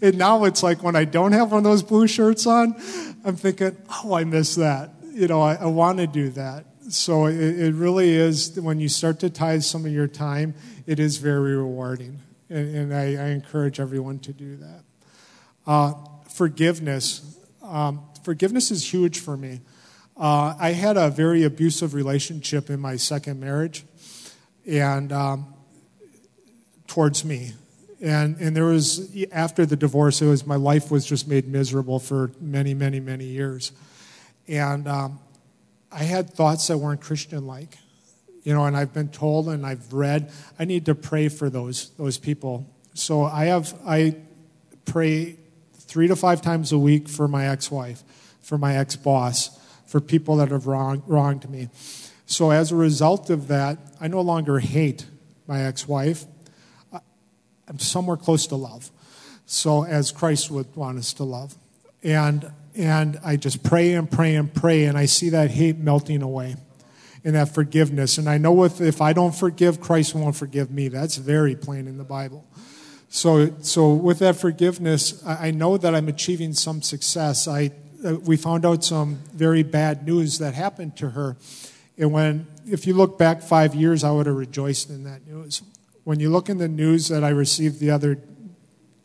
[0.00, 2.74] And now it's like when I don't have one of those blue shirts on,
[3.24, 4.90] I'm thinking, oh, I miss that.
[5.12, 8.88] You know, I, I want to do that so it, it, really is, when you
[8.88, 10.54] start to tithe some of your time,
[10.86, 12.20] it is very rewarding.
[12.48, 14.82] And, and I, I, encourage everyone to do that.
[15.66, 15.94] Uh,
[16.28, 17.38] forgiveness.
[17.62, 19.60] Um, forgiveness is huge for me.
[20.16, 23.84] Uh, I had a very abusive relationship in my second marriage,
[24.66, 25.54] and um,
[26.86, 27.52] towards me.
[28.00, 31.98] And, and there was, after the divorce, it was, my life was just made miserable
[31.98, 33.72] for many, many, many years.
[34.48, 35.20] And um,
[35.92, 37.78] I had thoughts that weren't Christian like.
[38.42, 41.90] You know, and I've been told and I've read, I need to pray for those,
[41.98, 42.66] those people.
[42.94, 44.16] So I have, I
[44.86, 45.36] pray
[45.74, 48.02] three to five times a week for my ex wife,
[48.40, 51.68] for my ex boss, for people that have wrong, wronged me.
[52.26, 55.06] So, as a result of that, I no longer hate
[55.48, 56.26] my ex wife.
[57.66, 58.90] I'm somewhere close to love.
[59.46, 61.56] So, as Christ would want us to love.
[62.04, 66.22] And, and I just pray and pray and pray, and I see that hate melting
[66.22, 66.56] away
[67.24, 68.18] and that forgiveness.
[68.18, 70.88] And I know if, if I don't forgive, Christ won't forgive me.
[70.88, 72.46] That's very plain in the Bible.
[73.08, 77.48] So, so with that forgiveness, I, I know that I'm achieving some success.
[77.48, 77.72] I,
[78.04, 81.36] uh, we found out some very bad news that happened to her.
[81.98, 85.62] And when, if you look back five years, I would have rejoiced in that news.
[86.04, 88.18] When you look in the news that I received the other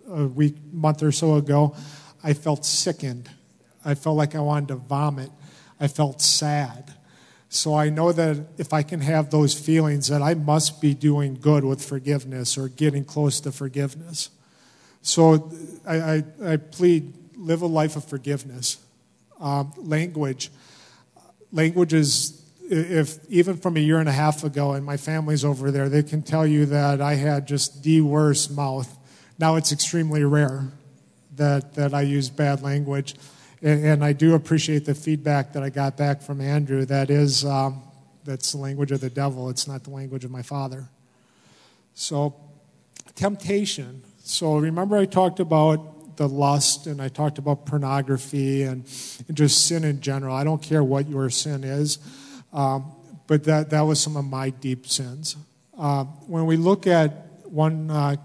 [0.08, 1.75] a week, month or so ago,
[2.23, 3.30] I felt sickened.
[3.86, 5.30] I felt like I wanted to vomit.
[5.80, 6.93] I felt sad.
[7.50, 11.36] So I know that if I can have those feelings, that I must be doing
[11.36, 14.30] good with forgiveness or getting close to forgiveness.
[15.02, 15.52] So
[15.88, 18.78] I, I, I plead, live a life of forgiveness.
[19.39, 20.50] Um, language,
[21.52, 25.69] language is if even from a year and a half ago, and my family's over
[25.69, 28.98] there, they can tell you that I had just the worst mouth.
[29.38, 30.71] Now it's extremely rare
[31.36, 33.15] that, that I use bad language
[33.65, 36.86] and, I do appreciate the feedback that I got back from Andrew.
[36.86, 37.82] That is, um,
[38.23, 39.49] that's the language of the devil.
[39.49, 40.88] It's not the language of my father.
[41.95, 42.36] So,
[43.15, 44.04] temptation.
[44.23, 48.86] So, remember I talked about the lust and I talked about pornography and,
[49.28, 50.36] and just sin in general.
[50.36, 51.97] I don't care what your sin is,
[52.54, 52.91] um,
[53.28, 55.36] but that, that was some of my deep sins.
[55.78, 57.12] Uh, when we look at
[57.45, 58.15] 1 uh,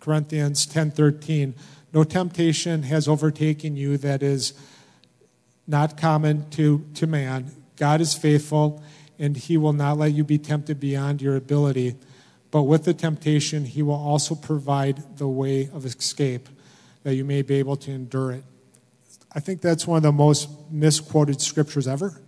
[0.00, 1.54] Corinthians 10:13,
[1.92, 4.54] no temptation has overtaken you that is
[5.66, 7.50] not common to, to man.
[7.76, 8.82] God is faithful,
[9.18, 11.96] and he will not let you be tempted beyond your ability.
[12.50, 16.48] But with the temptation, he will also provide the way of escape
[17.02, 18.44] that you may be able to endure it.
[19.32, 22.20] I think that's one of the most misquoted scriptures ever.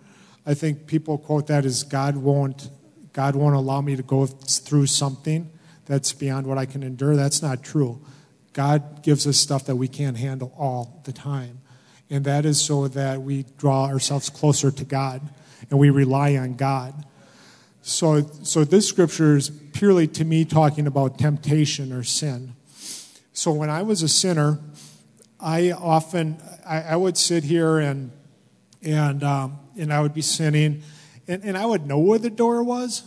[0.47, 2.71] I think people quote that as God won't
[3.13, 5.51] God won't allow me to go through something
[5.85, 7.15] that's beyond what I can endure.
[7.15, 8.01] That's not true.
[8.53, 11.61] God gives us stuff that we can't handle all the time.
[12.11, 15.23] And that is so that we draw ourselves closer to God
[15.71, 17.07] and we rely on God.
[17.81, 22.55] So, so this scripture is purely to me talking about temptation or sin.
[23.33, 24.61] So when I was a sinner,
[25.41, 26.37] I often
[26.67, 28.13] I, I would sit here and
[28.83, 30.83] and um, and I would be sinning,
[31.27, 33.03] and, and I would know where the door was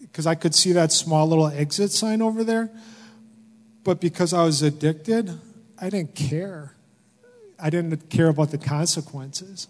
[0.00, 2.70] because I could see that small little exit sign over there.
[3.84, 5.38] But because I was addicted,
[5.78, 6.76] I didn't care.
[7.58, 9.68] I didn't care about the consequences.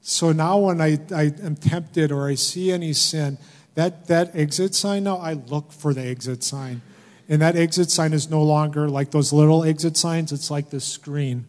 [0.00, 3.38] So now when I, I am tempted or I see any sin,
[3.74, 6.82] that, that exit sign now, I look for the exit sign.
[7.28, 10.80] And that exit sign is no longer like those little exit signs, it's like the
[10.80, 11.46] screen.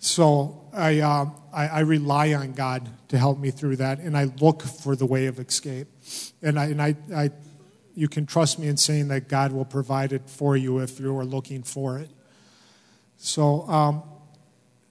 [0.00, 4.24] So I, uh, I, I, rely on God to help me through that, and I
[4.24, 5.88] look for the way of escape.
[6.42, 7.30] And I, and I, I
[7.94, 11.16] you can trust me in saying that God will provide it for you if you
[11.16, 12.10] are looking for it.
[13.16, 14.02] So, um,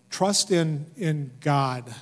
[0.09, 1.93] trust in, in God.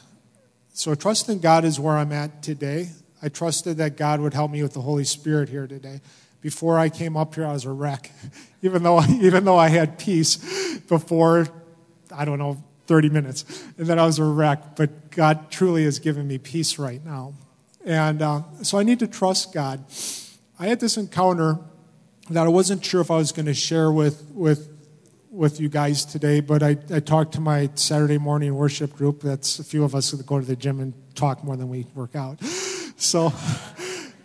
[0.73, 2.89] So, trust in God is where I'm at today.
[3.21, 6.01] I trusted that God would help me with the Holy Spirit here today.
[6.39, 8.11] Before I came up here, I was a wreck.
[8.61, 10.37] even, though, even though I had peace
[10.87, 11.47] before,
[12.15, 14.75] I don't know, 30 minutes, and then I was a wreck.
[14.75, 17.33] But God truly has given me peace right now.
[17.85, 19.83] And uh, so I need to trust God.
[20.61, 21.57] I had this encounter
[22.29, 24.69] that I wasn't sure if I was going to share with, with,
[25.31, 29.21] with you guys today, but I, I talked to my Saturday morning worship group.
[29.21, 31.87] That's a few of us that go to the gym and talk more than we
[31.95, 32.39] work out.
[32.97, 33.33] So,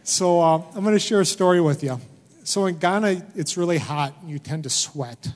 [0.03, 1.99] so uh, I'm going to share a story with you.
[2.45, 5.33] So in Ghana, it's really hot and you tend to sweat.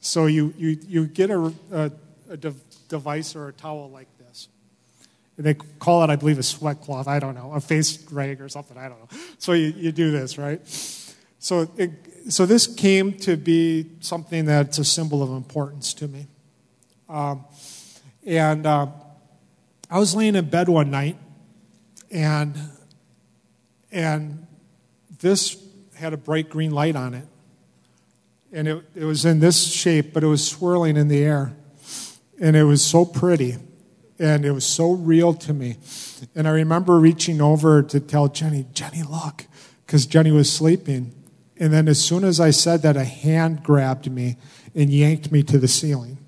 [0.00, 1.90] So you, you, you get a, a,
[2.28, 4.08] a device or a towel like
[5.38, 7.06] they call it, I believe, a sweat cloth.
[7.08, 8.78] I don't know, a face rag or something.
[8.78, 9.18] I don't know.
[9.38, 10.60] So you, you do this, right?
[11.38, 11.90] So, it,
[12.30, 16.26] so this came to be something that's a symbol of importance to me.
[17.08, 17.44] Um,
[18.24, 18.86] and uh,
[19.90, 21.16] I was laying in bed one night,
[22.10, 22.58] and
[23.92, 24.46] and
[25.20, 25.62] this
[25.94, 27.26] had a bright green light on it,
[28.52, 31.56] and it, it was in this shape, but it was swirling in the air,
[32.40, 33.56] and it was so pretty
[34.18, 35.76] and it was so real to me.
[36.34, 39.44] And I remember reaching over to tell Jenny, Jenny, look,
[39.84, 41.12] because Jenny was sleeping.
[41.58, 44.36] And then as soon as I said that, a hand grabbed me
[44.74, 46.18] and yanked me to the ceiling.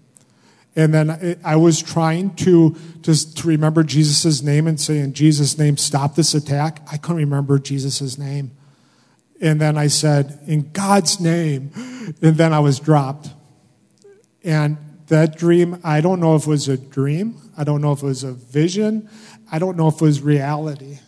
[0.76, 5.58] And then I was trying to just to remember Jesus' name and say, in Jesus'
[5.58, 6.86] name, stop this attack.
[6.92, 8.52] I couldn't remember Jesus' name.
[9.40, 11.72] And then I said, in God's name.
[12.22, 13.30] And then I was dropped.
[14.44, 14.78] And
[15.08, 17.36] that dream, I don't know if it was a dream.
[17.56, 19.08] I don't know if it was a vision.
[19.50, 20.98] I don't know if it was reality.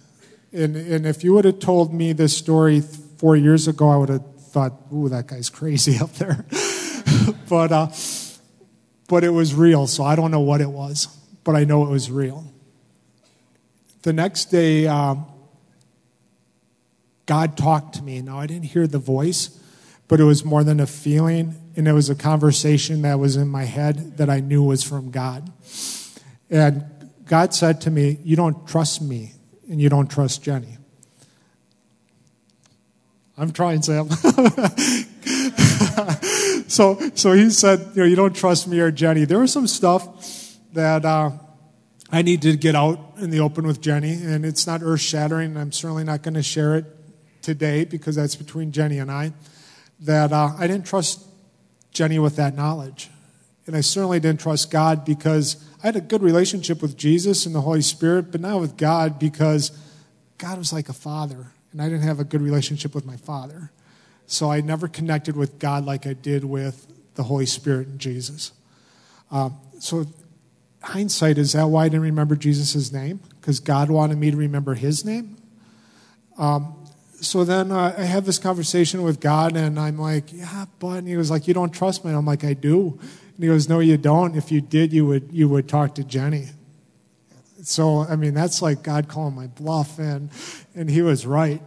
[0.53, 4.09] And, and if you would have told me this story four years ago, I would
[4.09, 6.44] have thought, ooh, that guy's crazy up there.
[7.48, 7.88] but, uh,
[9.09, 11.07] but it was real, so I don't know what it was,
[11.44, 12.44] but I know it was real.
[14.03, 15.26] The next day, um,
[17.26, 18.22] God talked to me.
[18.22, 19.61] Now, I didn't hear the voice,
[20.09, 23.48] but it was more than a feeling, and it was a conversation that was in
[23.48, 25.50] my head that I knew was from God.
[26.50, 26.84] And
[27.24, 29.32] God said to me, You don't trust me,
[29.68, 30.76] and you don't trust Jenny.
[33.38, 34.10] I'm trying, Sam.
[36.68, 39.24] so, so he said, you know, you don't trust me or Jenny.
[39.24, 41.30] There was some stuff that uh,
[42.12, 45.56] I need to get out in the open with Jenny, and it's not earth shattering.
[45.56, 46.84] I'm certainly not going to share it
[47.40, 49.32] today because that's between Jenny and I.
[50.00, 51.29] That uh, I didn't trust
[51.93, 53.11] Jenny with that knowledge.
[53.66, 57.55] And I certainly didn't trust God because I had a good relationship with Jesus and
[57.55, 59.70] the Holy Spirit, but not with God because
[60.38, 63.70] God was like a father, and I didn't have a good relationship with my father.
[64.26, 68.53] So I never connected with God like I did with the Holy Spirit and Jesus.
[69.30, 70.07] Uh, so,
[70.82, 73.20] hindsight, is that why I didn't remember Jesus' name?
[73.41, 75.36] Because God wanted me to remember his name?
[76.38, 76.79] Um,
[77.20, 81.08] so then uh, I have this conversation with God, and I'm like, yeah, but and
[81.08, 82.10] he was like, you don't trust me.
[82.10, 82.98] And I'm like, I do.
[83.34, 84.36] And he goes, no, you don't.
[84.36, 86.48] If you did, you would you would talk to Jenny.
[87.62, 90.30] So I mean, that's like God calling my bluff, and
[90.74, 91.60] and he was right.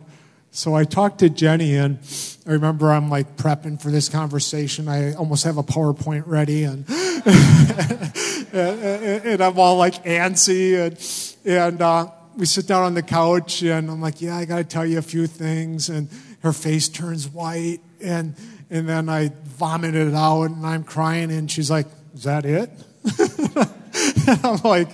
[0.49, 1.99] So I talked to Jenny, and
[2.47, 4.87] I remember I'm like prepping for this conversation.
[4.87, 6.85] I almost have a PowerPoint ready, and
[8.53, 10.97] and, and, I'm all like antsy, and
[11.45, 11.81] and.
[11.81, 14.85] Uh, we sit down on the couch and I'm like, yeah, I got to tell
[14.85, 15.89] you a few things.
[15.89, 16.09] And
[16.41, 17.79] her face turns white.
[18.01, 18.35] And,
[18.69, 21.31] and then I vomited it out and I'm crying.
[21.31, 22.69] And she's like, is that it?
[24.27, 24.89] and I'm like,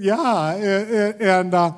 [0.00, 0.54] yeah.
[1.20, 1.72] And uh,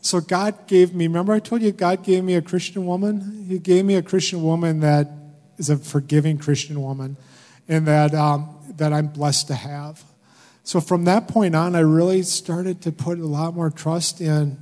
[0.00, 3.46] so God gave me, remember I told you God gave me a Christian woman?
[3.48, 5.08] He gave me a Christian woman that
[5.58, 7.16] is a forgiving Christian woman
[7.68, 10.02] and that, um, that I'm blessed to have.
[10.64, 14.58] So from that point on, I really started to put a lot more trust in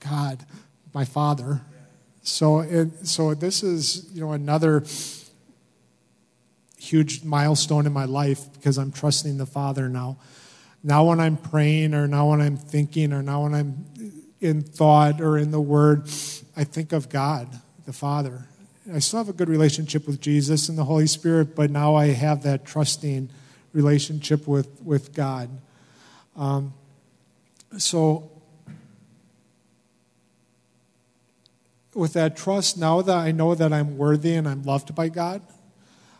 [0.00, 0.44] God,
[0.92, 1.60] my Father.
[2.22, 4.84] So, it, so this is you know another
[6.78, 10.18] huge milestone in my life because I'm trusting the Father now.
[10.82, 13.86] Now, when I'm praying, or now when I'm thinking, or now when I'm
[14.40, 16.02] in thought or in the Word,
[16.56, 17.48] I think of God,
[17.86, 18.46] the Father.
[18.92, 22.08] I still have a good relationship with Jesus and the Holy Spirit, but now I
[22.08, 23.30] have that trusting
[23.74, 25.50] relationship with, with God.
[26.36, 26.72] Um,
[27.76, 28.30] so,
[31.92, 35.42] with that trust, now that I know that I'm worthy and I'm loved by God,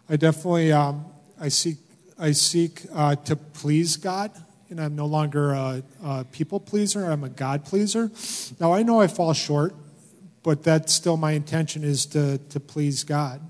[0.09, 1.07] I definitely um,
[1.41, 1.79] I seek
[2.19, 4.31] I seek uh, to please God,
[4.71, 7.11] and I'm no longer a, a people pleaser.
[7.11, 8.11] I'm a God pleaser.
[8.61, 9.75] Now I know I fall short,
[10.43, 13.41] but that's still my intention is to to please God,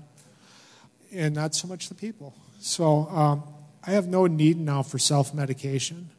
[1.11, 2.33] and not so much the people.
[2.59, 3.43] So um,
[3.87, 6.09] I have no need now for self medication.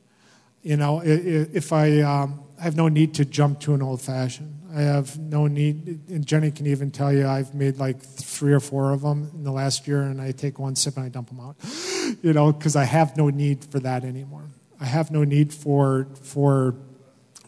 [0.62, 4.52] You know, if I, um, I have no need to jump to an old fashioned.
[4.74, 8.60] I have no need, and Jenny can even tell you I've made like three or
[8.60, 11.28] four of them in the last year, and I take one sip and I dump
[11.28, 11.56] them out.
[12.22, 14.44] You know, because I have no need for that anymore.
[14.80, 16.76] I have no need for for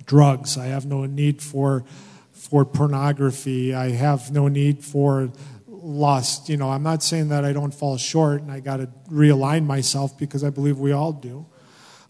[0.05, 0.59] drugs.
[0.59, 1.85] I have no need for
[2.33, 3.73] for pornography.
[3.73, 5.31] I have no need for
[5.89, 6.51] lust.
[6.51, 9.65] You know, I'm not saying that I don't fall short and I got to realign
[9.65, 11.47] myself because I believe we all do.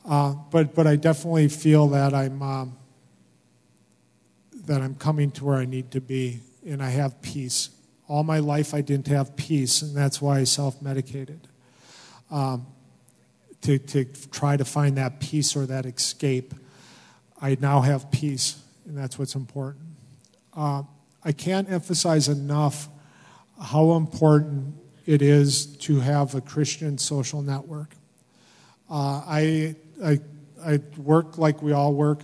[0.04, 2.76] Uh, but but I definitely feel that I'm um,
[4.66, 7.70] that I'm coming to where I need to be and I have peace.
[8.08, 11.46] All my life I didn't have peace, and that's why I self-medicated
[12.30, 12.66] um,
[13.62, 16.54] to to try to find that peace or that escape.
[17.40, 19.84] I now have peace, and that's what's important.
[20.56, 20.82] Uh,
[21.22, 22.88] I can't emphasize enough
[23.60, 24.74] how important
[25.06, 27.94] it is to have a Christian social network.
[28.90, 30.20] Uh, I, I,
[30.64, 32.20] I work like we all work.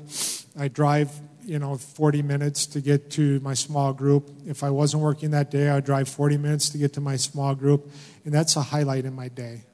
[0.59, 1.11] I drive,
[1.43, 4.31] you know, 40 minutes to get to my small group.
[4.47, 7.55] If I wasn't working that day, I'd drive 40 minutes to get to my small
[7.55, 7.91] group,
[8.25, 9.65] and that's a highlight in my day.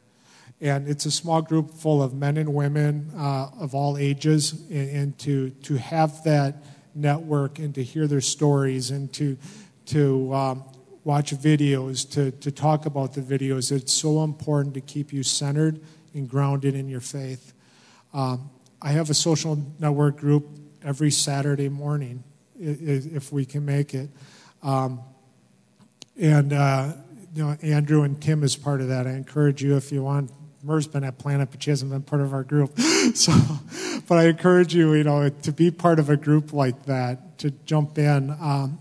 [0.61, 4.91] And it's a small group full of men and women uh, of all ages, and,
[4.91, 6.63] and to, to have that
[6.95, 9.39] network and to hear their stories and to,
[9.87, 10.65] to um,
[11.05, 13.73] watch videos, to, to talk about the videos.
[13.73, 15.81] It's so important to keep you centered
[16.15, 17.53] and grounded in your faith.
[18.13, 18.51] Um,
[18.83, 20.47] I have a social network group
[20.83, 22.25] every Saturday morning,
[22.59, 24.11] if we can make it.
[24.63, 25.01] Um,
[26.21, 26.93] and, uh,
[27.35, 29.07] you know, Andrew and Tim is part of that.
[29.07, 30.31] I encourage you, if you want
[30.63, 32.79] Mer's been at Planet, but she hasn't been part of our group.
[33.15, 33.33] So,
[34.07, 37.51] but I encourage you, you know, to be part of a group like that, to
[37.51, 38.31] jump in.
[38.31, 38.79] Um,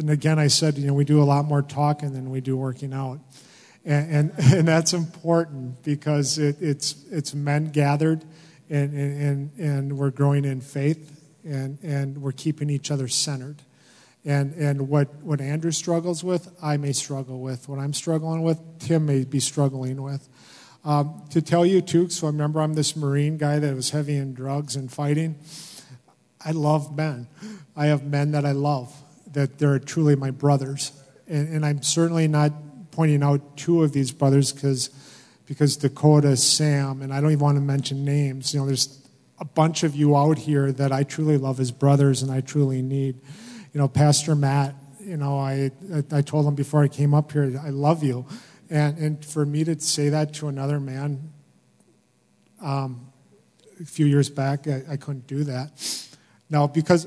[0.00, 2.56] and again, I said, you know, we do a lot more talking than we do
[2.56, 3.20] working out.
[3.84, 8.24] And, and, and that's important because it, it's, it's men gathered
[8.70, 13.62] and, and, and we're growing in faith and, and we're keeping each other centered.
[14.24, 17.68] And, and what, what Andrew struggles with, I may struggle with.
[17.68, 20.28] What I'm struggling with, Tim may be struggling with.
[20.82, 24.16] Um, to tell you, too, so I remember I'm this Marine guy that was heavy
[24.16, 25.38] in drugs and fighting.
[26.42, 27.28] I love men.
[27.76, 28.94] I have men that I love,
[29.32, 30.92] that they're truly my brothers.
[31.26, 32.52] And, and I'm certainly not
[32.90, 34.90] pointing out two of these brothers because
[35.46, 38.54] because Dakota, Sam, and I don't even want to mention names.
[38.54, 39.04] You know, there's
[39.40, 42.82] a bunch of you out here that I truly love as brothers and I truly
[42.82, 43.16] need.
[43.72, 45.72] You know, Pastor Matt, you know, I,
[46.12, 48.26] I told him before I came up here, I love you.
[48.68, 51.32] And, and for me to say that to another man
[52.62, 53.10] um,
[53.80, 55.72] a few years back, I, I, couldn't do that.
[56.50, 57.06] Now, because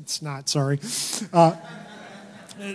[0.00, 0.80] it's not, sorry.
[1.32, 1.54] Uh,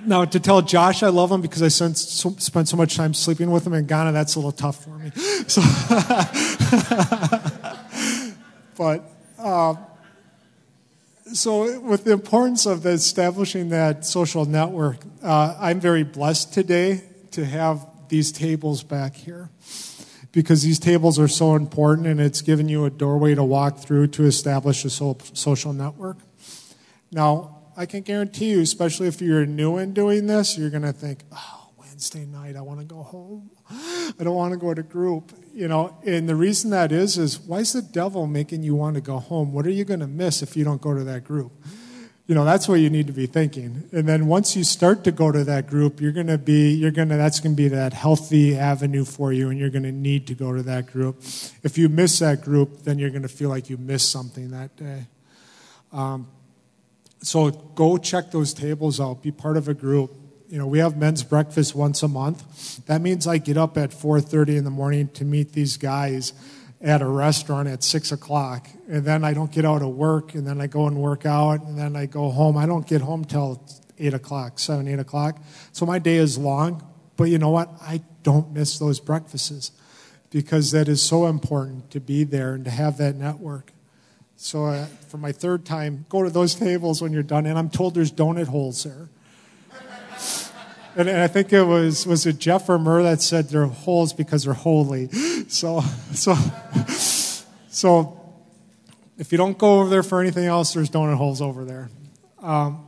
[0.05, 3.13] now, to tell Josh I love him because I spent so, spent so much time
[3.13, 5.11] sleeping with him in Ghana, that's a little tough for me.
[5.47, 5.61] So,
[8.77, 9.03] but
[9.39, 9.75] uh,
[11.33, 17.01] so with the importance of the establishing that social network, uh, I'm very blessed today
[17.31, 19.49] to have these tables back here
[20.33, 24.07] because these tables are so important and it's given you a doorway to walk through
[24.07, 26.17] to establish a social network.
[27.11, 30.91] Now, I can guarantee you, especially if you're new in doing this, you're going to
[30.91, 33.51] think, oh, Wednesday night, I want to go home.
[33.69, 35.31] I don't want to go to group.
[35.53, 38.95] You know, and the reason that is, is why is the devil making you want
[38.95, 39.53] to go home?
[39.53, 41.51] What are you going to miss if you don't go to that group?
[42.33, 43.87] You know, that's what you need to be thinking.
[43.91, 46.89] And then once you start to go to that group, you're going to be, you're
[46.89, 49.91] going to, that's going to be that healthy avenue for you, and you're going to
[49.91, 51.17] need to go to that group.
[51.61, 54.75] If you miss that group, then you're going to feel like you missed something that
[54.77, 55.05] day.
[55.91, 56.27] Um,
[57.21, 59.21] so go check those tables out.
[59.21, 60.11] Be part of a group.
[60.49, 62.83] You know, we have men's breakfast once a month.
[62.87, 66.33] That means I get up at 4:30 in the morning to meet these guys
[66.83, 70.45] at a restaurant at six o'clock, and then I don't get out of work, and
[70.45, 72.57] then I go and work out, and then I go home.
[72.57, 73.63] I don't get home till
[73.97, 75.41] eight o'clock, seven, eight o'clock.
[75.71, 77.69] So my day is long, but you know what?
[77.81, 79.71] I don't miss those breakfasts
[80.29, 83.71] because that is so important to be there and to have that network.
[84.35, 87.45] So uh, for my third time, go to those tables when you're done.
[87.45, 89.09] And I'm told there's donut holes there.
[90.97, 94.43] and, I think it was was it Jeff or Mur that said they're holes because
[94.43, 95.09] they're holy.
[95.53, 95.81] So
[96.13, 96.35] so
[97.69, 98.19] so
[99.19, 101.91] if you don't go over there for anything else, there's donut holes over there.
[102.41, 102.87] Um,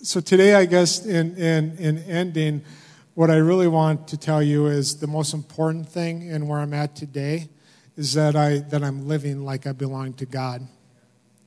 [0.00, 2.64] so today, I guess in, in in ending,
[3.12, 6.72] what I really want to tell you is the most important thing and where I'm
[6.72, 7.50] at today
[7.98, 10.66] is that, I, that I'm living like I belong to God,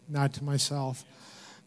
[0.07, 1.03] not to myself.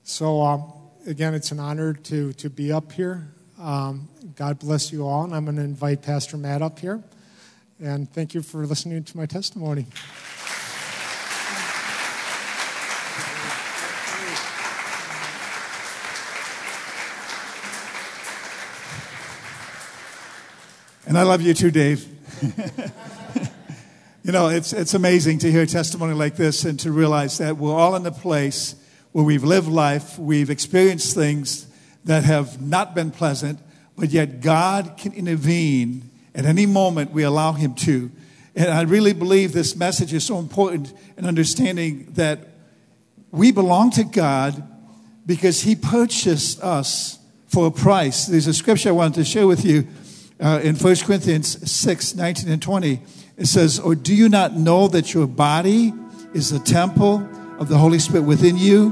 [0.04, 0.72] So, um,
[1.06, 3.26] again, it's an honor to, to be up here.
[3.58, 7.02] Um, God bless you all, and I'm going to invite Pastor Matt up here.
[7.80, 9.86] And thank you for listening to my testimony.
[21.06, 22.08] And I love you too, Dave.
[24.24, 27.74] You know, it's, it's amazing to hear testimony like this and to realize that we're
[27.74, 28.74] all in a place
[29.12, 31.66] where we've lived life, we've experienced things
[32.06, 33.58] that have not been pleasant,
[33.98, 38.10] but yet God can intervene at any moment we allow Him to.
[38.56, 42.48] And I really believe this message is so important in understanding that
[43.30, 44.62] we belong to God
[45.26, 47.18] because He purchased us
[47.48, 48.26] for a price.
[48.26, 49.86] There's a scripture I wanted to share with you
[50.40, 53.00] uh, in 1 Corinthians 6 19 and 20.
[53.36, 55.92] It says, Or do you not know that your body
[56.32, 57.28] is the temple
[57.58, 58.90] of the Holy Spirit within you,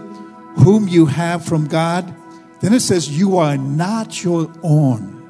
[0.59, 2.14] whom you have from God?
[2.61, 5.22] Then it says, You are not your own.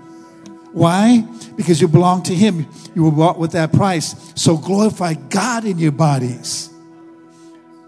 [0.73, 1.27] Why?
[1.57, 2.67] Because you belong to Him.
[2.95, 4.33] You were bought with that price.
[4.35, 6.71] So glorify God in your bodies.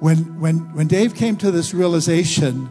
[0.01, 2.69] When, when, when Dave came to this realization,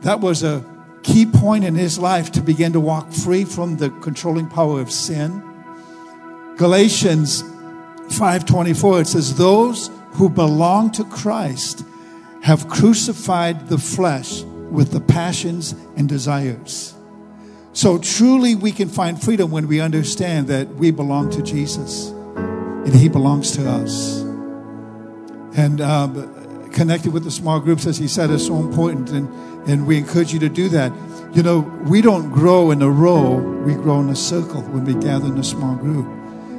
[0.00, 0.64] that was a
[1.06, 4.90] key point in his life to begin to walk free from the controlling power of
[4.90, 5.40] sin.
[6.56, 7.44] Galatians
[8.08, 11.84] 5:24 it says those who belong to Christ
[12.42, 16.95] have crucified the flesh with the passions and desires.
[17.76, 22.94] So truly we can find freedom when we understand that we belong to Jesus and
[22.94, 24.20] he belongs to us.
[25.58, 29.10] And um, connected with the small groups, as he said, is so important.
[29.10, 29.28] And,
[29.68, 30.90] and we encourage you to do that.
[31.34, 33.34] You know, we don't grow in a row,
[33.66, 36.06] we grow in a circle when we gather in a small group.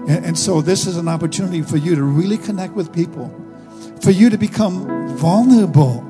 [0.08, 3.34] And, and so, this is an opportunity for you to really connect with people,
[4.04, 6.04] for you to become vulnerable.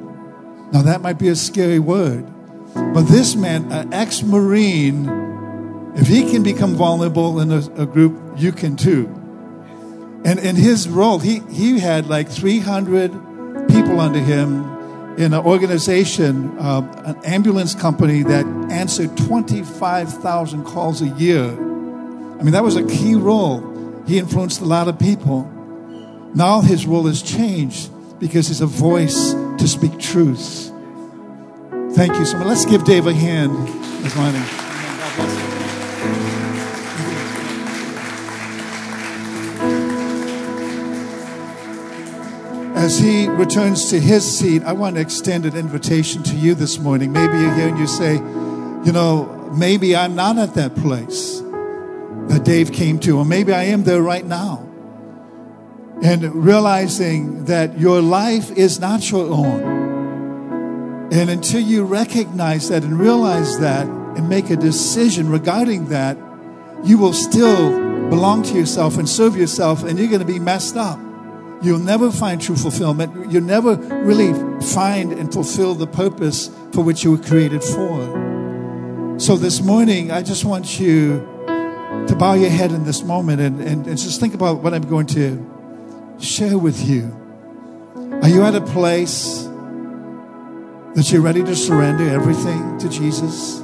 [0.73, 2.29] Now, that might be a scary word,
[2.93, 5.07] but this man, an ex Marine,
[5.95, 9.07] if he can become vulnerable in a, a group, you can too.
[10.25, 13.11] And in his role, he, he had like 300
[13.69, 14.77] people under him
[15.17, 21.45] in an organization, uh, an ambulance company that answered 25,000 calls a year.
[21.45, 24.03] I mean, that was a key role.
[24.05, 25.43] He influenced a lot of people.
[26.35, 30.71] Now his role has changed because he's a voice to speak truth.
[31.97, 32.45] Thank you so much.
[32.45, 33.67] Let's give Dave a hand
[34.03, 34.43] this morning.
[42.75, 46.77] As he returns to his seat, I want to extend an invitation to you this
[46.77, 47.11] morning.
[47.11, 48.13] Maybe you're here and you say,
[48.85, 51.39] you know, maybe I'm not at that place
[52.27, 54.69] that Dave came to, or maybe I am there right now.
[56.03, 59.76] And realizing that your life is not your own.
[61.09, 66.17] And until you recognize that and realize that and make a decision regarding that,
[66.83, 67.71] you will still
[68.09, 70.99] belong to yourself and serve yourself, and you're going to be messed up.
[71.61, 73.31] You'll never find true fulfillment.
[73.31, 79.15] You'll never really find and fulfill the purpose for which you were created for.
[79.17, 81.19] So this morning, I just want you
[82.07, 84.87] to bow your head in this moment and, and, and just think about what I'm
[84.87, 85.43] going to
[86.19, 87.11] share with you.
[88.21, 89.46] Are you at a place
[90.97, 93.59] that you're ready to surrender everything to Jesus?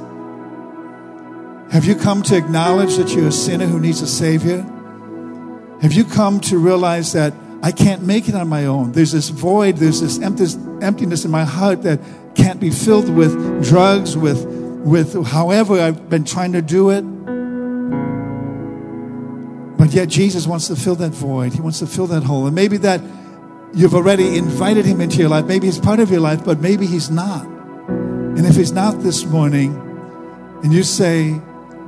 [1.72, 4.62] Have you come to acknowledge that you're a sinner who needs a Savior?
[5.82, 8.92] Have you come to realize that I can't make it on my own.
[8.92, 11.98] There's this void, there's this emptiness in my heart that
[12.36, 17.02] can't be filled with drugs, with, with however I've been trying to do it.
[19.76, 21.52] But yet Jesus wants to fill that void.
[21.54, 22.46] He wants to fill that hole.
[22.46, 23.00] And maybe that
[23.74, 25.46] you've already invited him into your life.
[25.46, 27.46] Maybe he's part of your life, but maybe he's not.
[27.46, 29.80] And if he's not this morning,
[30.62, 31.40] and you say,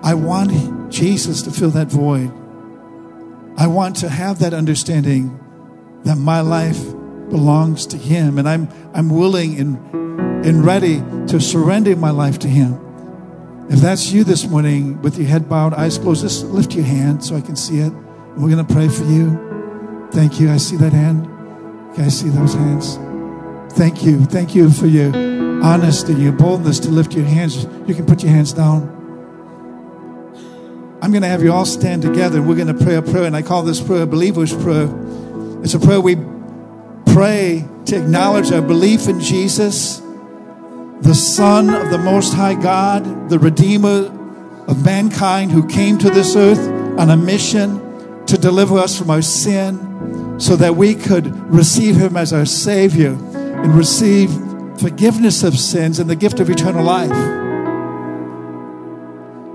[0.02, 2.30] I want Jesus to fill that void.
[3.56, 5.40] I want to have that understanding
[6.04, 6.78] that my life
[7.30, 12.48] belongs to Him, and I'm, I'm willing and, and ready to surrender my life to
[12.48, 12.78] Him.
[13.68, 17.24] If that's you this morning, with your head bowed, eyes closed, just lift your hand
[17.24, 17.92] so I can see it.
[18.36, 20.08] We're going to pray for you.
[20.12, 20.50] Thank you.
[20.50, 21.35] I see that hand.
[21.96, 22.98] Okay, I see those hands.
[23.72, 24.22] Thank you.
[24.26, 25.16] Thank you for your
[25.64, 27.64] honesty, your boldness to lift your hands.
[27.86, 28.82] You can put your hands down.
[31.00, 32.42] I'm going to have you all stand together.
[32.42, 34.90] We're going to pray a prayer, and I call this prayer a believer's prayer.
[35.62, 36.16] It's a prayer we
[37.14, 40.02] pray to acknowledge our belief in Jesus,
[41.00, 44.12] the Son of the Most High God, the Redeemer
[44.68, 46.60] of mankind who came to this earth
[47.00, 49.85] on a mission to deliver us from our sin
[50.38, 54.30] so that we could receive Him as our Savior and receive
[54.80, 57.10] forgiveness of sins and the gift of eternal life.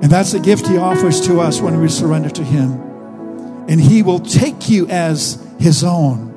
[0.02, 2.72] And that's the gift He offers to us when we surrender to Him.
[3.70, 6.30] And He will take you as his own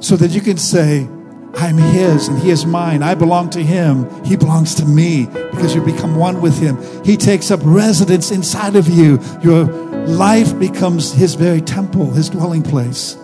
[0.00, 1.08] so that you can say,
[1.56, 3.02] I'm his and he is mine.
[3.02, 4.24] I belong to him.
[4.24, 6.76] He belongs to me because you become one with him.
[7.04, 9.20] He takes up residence inside of you.
[9.40, 9.64] Your
[10.06, 13.16] life becomes his very temple, his dwelling place.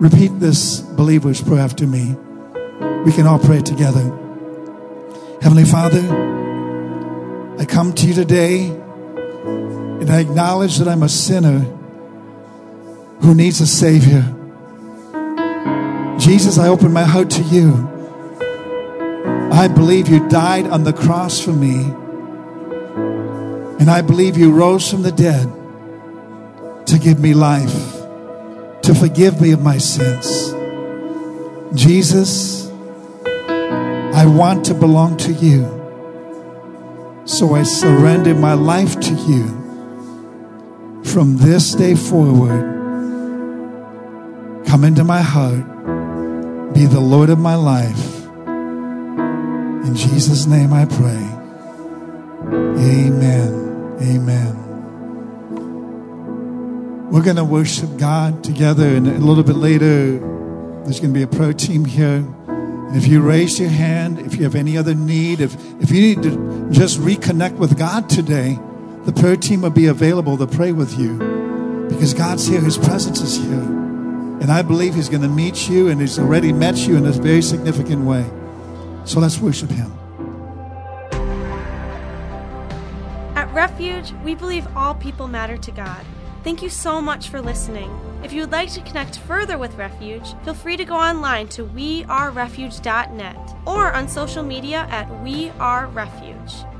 [0.00, 2.16] Repeat this believer's prayer after me.
[3.04, 4.02] We can all pray together.
[5.40, 6.02] Heavenly Father,
[7.58, 11.60] I come to you today and I acknowledge that I'm a sinner
[13.20, 14.22] who needs a Savior.
[16.18, 17.90] Jesus, I open my heart to you.
[19.52, 21.84] I believe you died on the cross for me.
[23.78, 25.48] And I believe you rose from the dead
[26.86, 28.03] to give me life,
[28.84, 30.52] to forgive me of my sins.
[31.74, 32.68] Jesus,
[33.26, 35.64] I want to belong to you.
[37.26, 39.46] So I surrender my life to you.
[41.04, 42.72] From this day forward,
[44.66, 45.74] come into my heart
[46.74, 48.26] be the Lord of my life.
[49.86, 51.24] In Jesus' name I pray.
[52.50, 53.96] Amen.
[54.02, 54.63] Amen.
[57.14, 60.18] We're going to worship God together, and a little bit later,
[60.82, 62.26] there's going to be a prayer team here.
[62.48, 66.00] And if you raise your hand, if you have any other need, if, if you
[66.00, 68.58] need to just reconnect with God today,
[69.04, 73.20] the prayer team will be available to pray with you because God's here, His presence
[73.20, 73.62] is here.
[73.62, 77.12] And I believe He's going to meet you, and He's already met you in a
[77.12, 78.28] very significant way.
[79.04, 79.92] So let's worship Him.
[83.36, 86.04] At Refuge, we believe all people matter to God.
[86.44, 87.90] Thank you so much for listening.
[88.22, 91.64] If you would like to connect further with Refuge, feel free to go online to
[91.64, 96.70] wearerefuge.net or on social media at wearerefuge.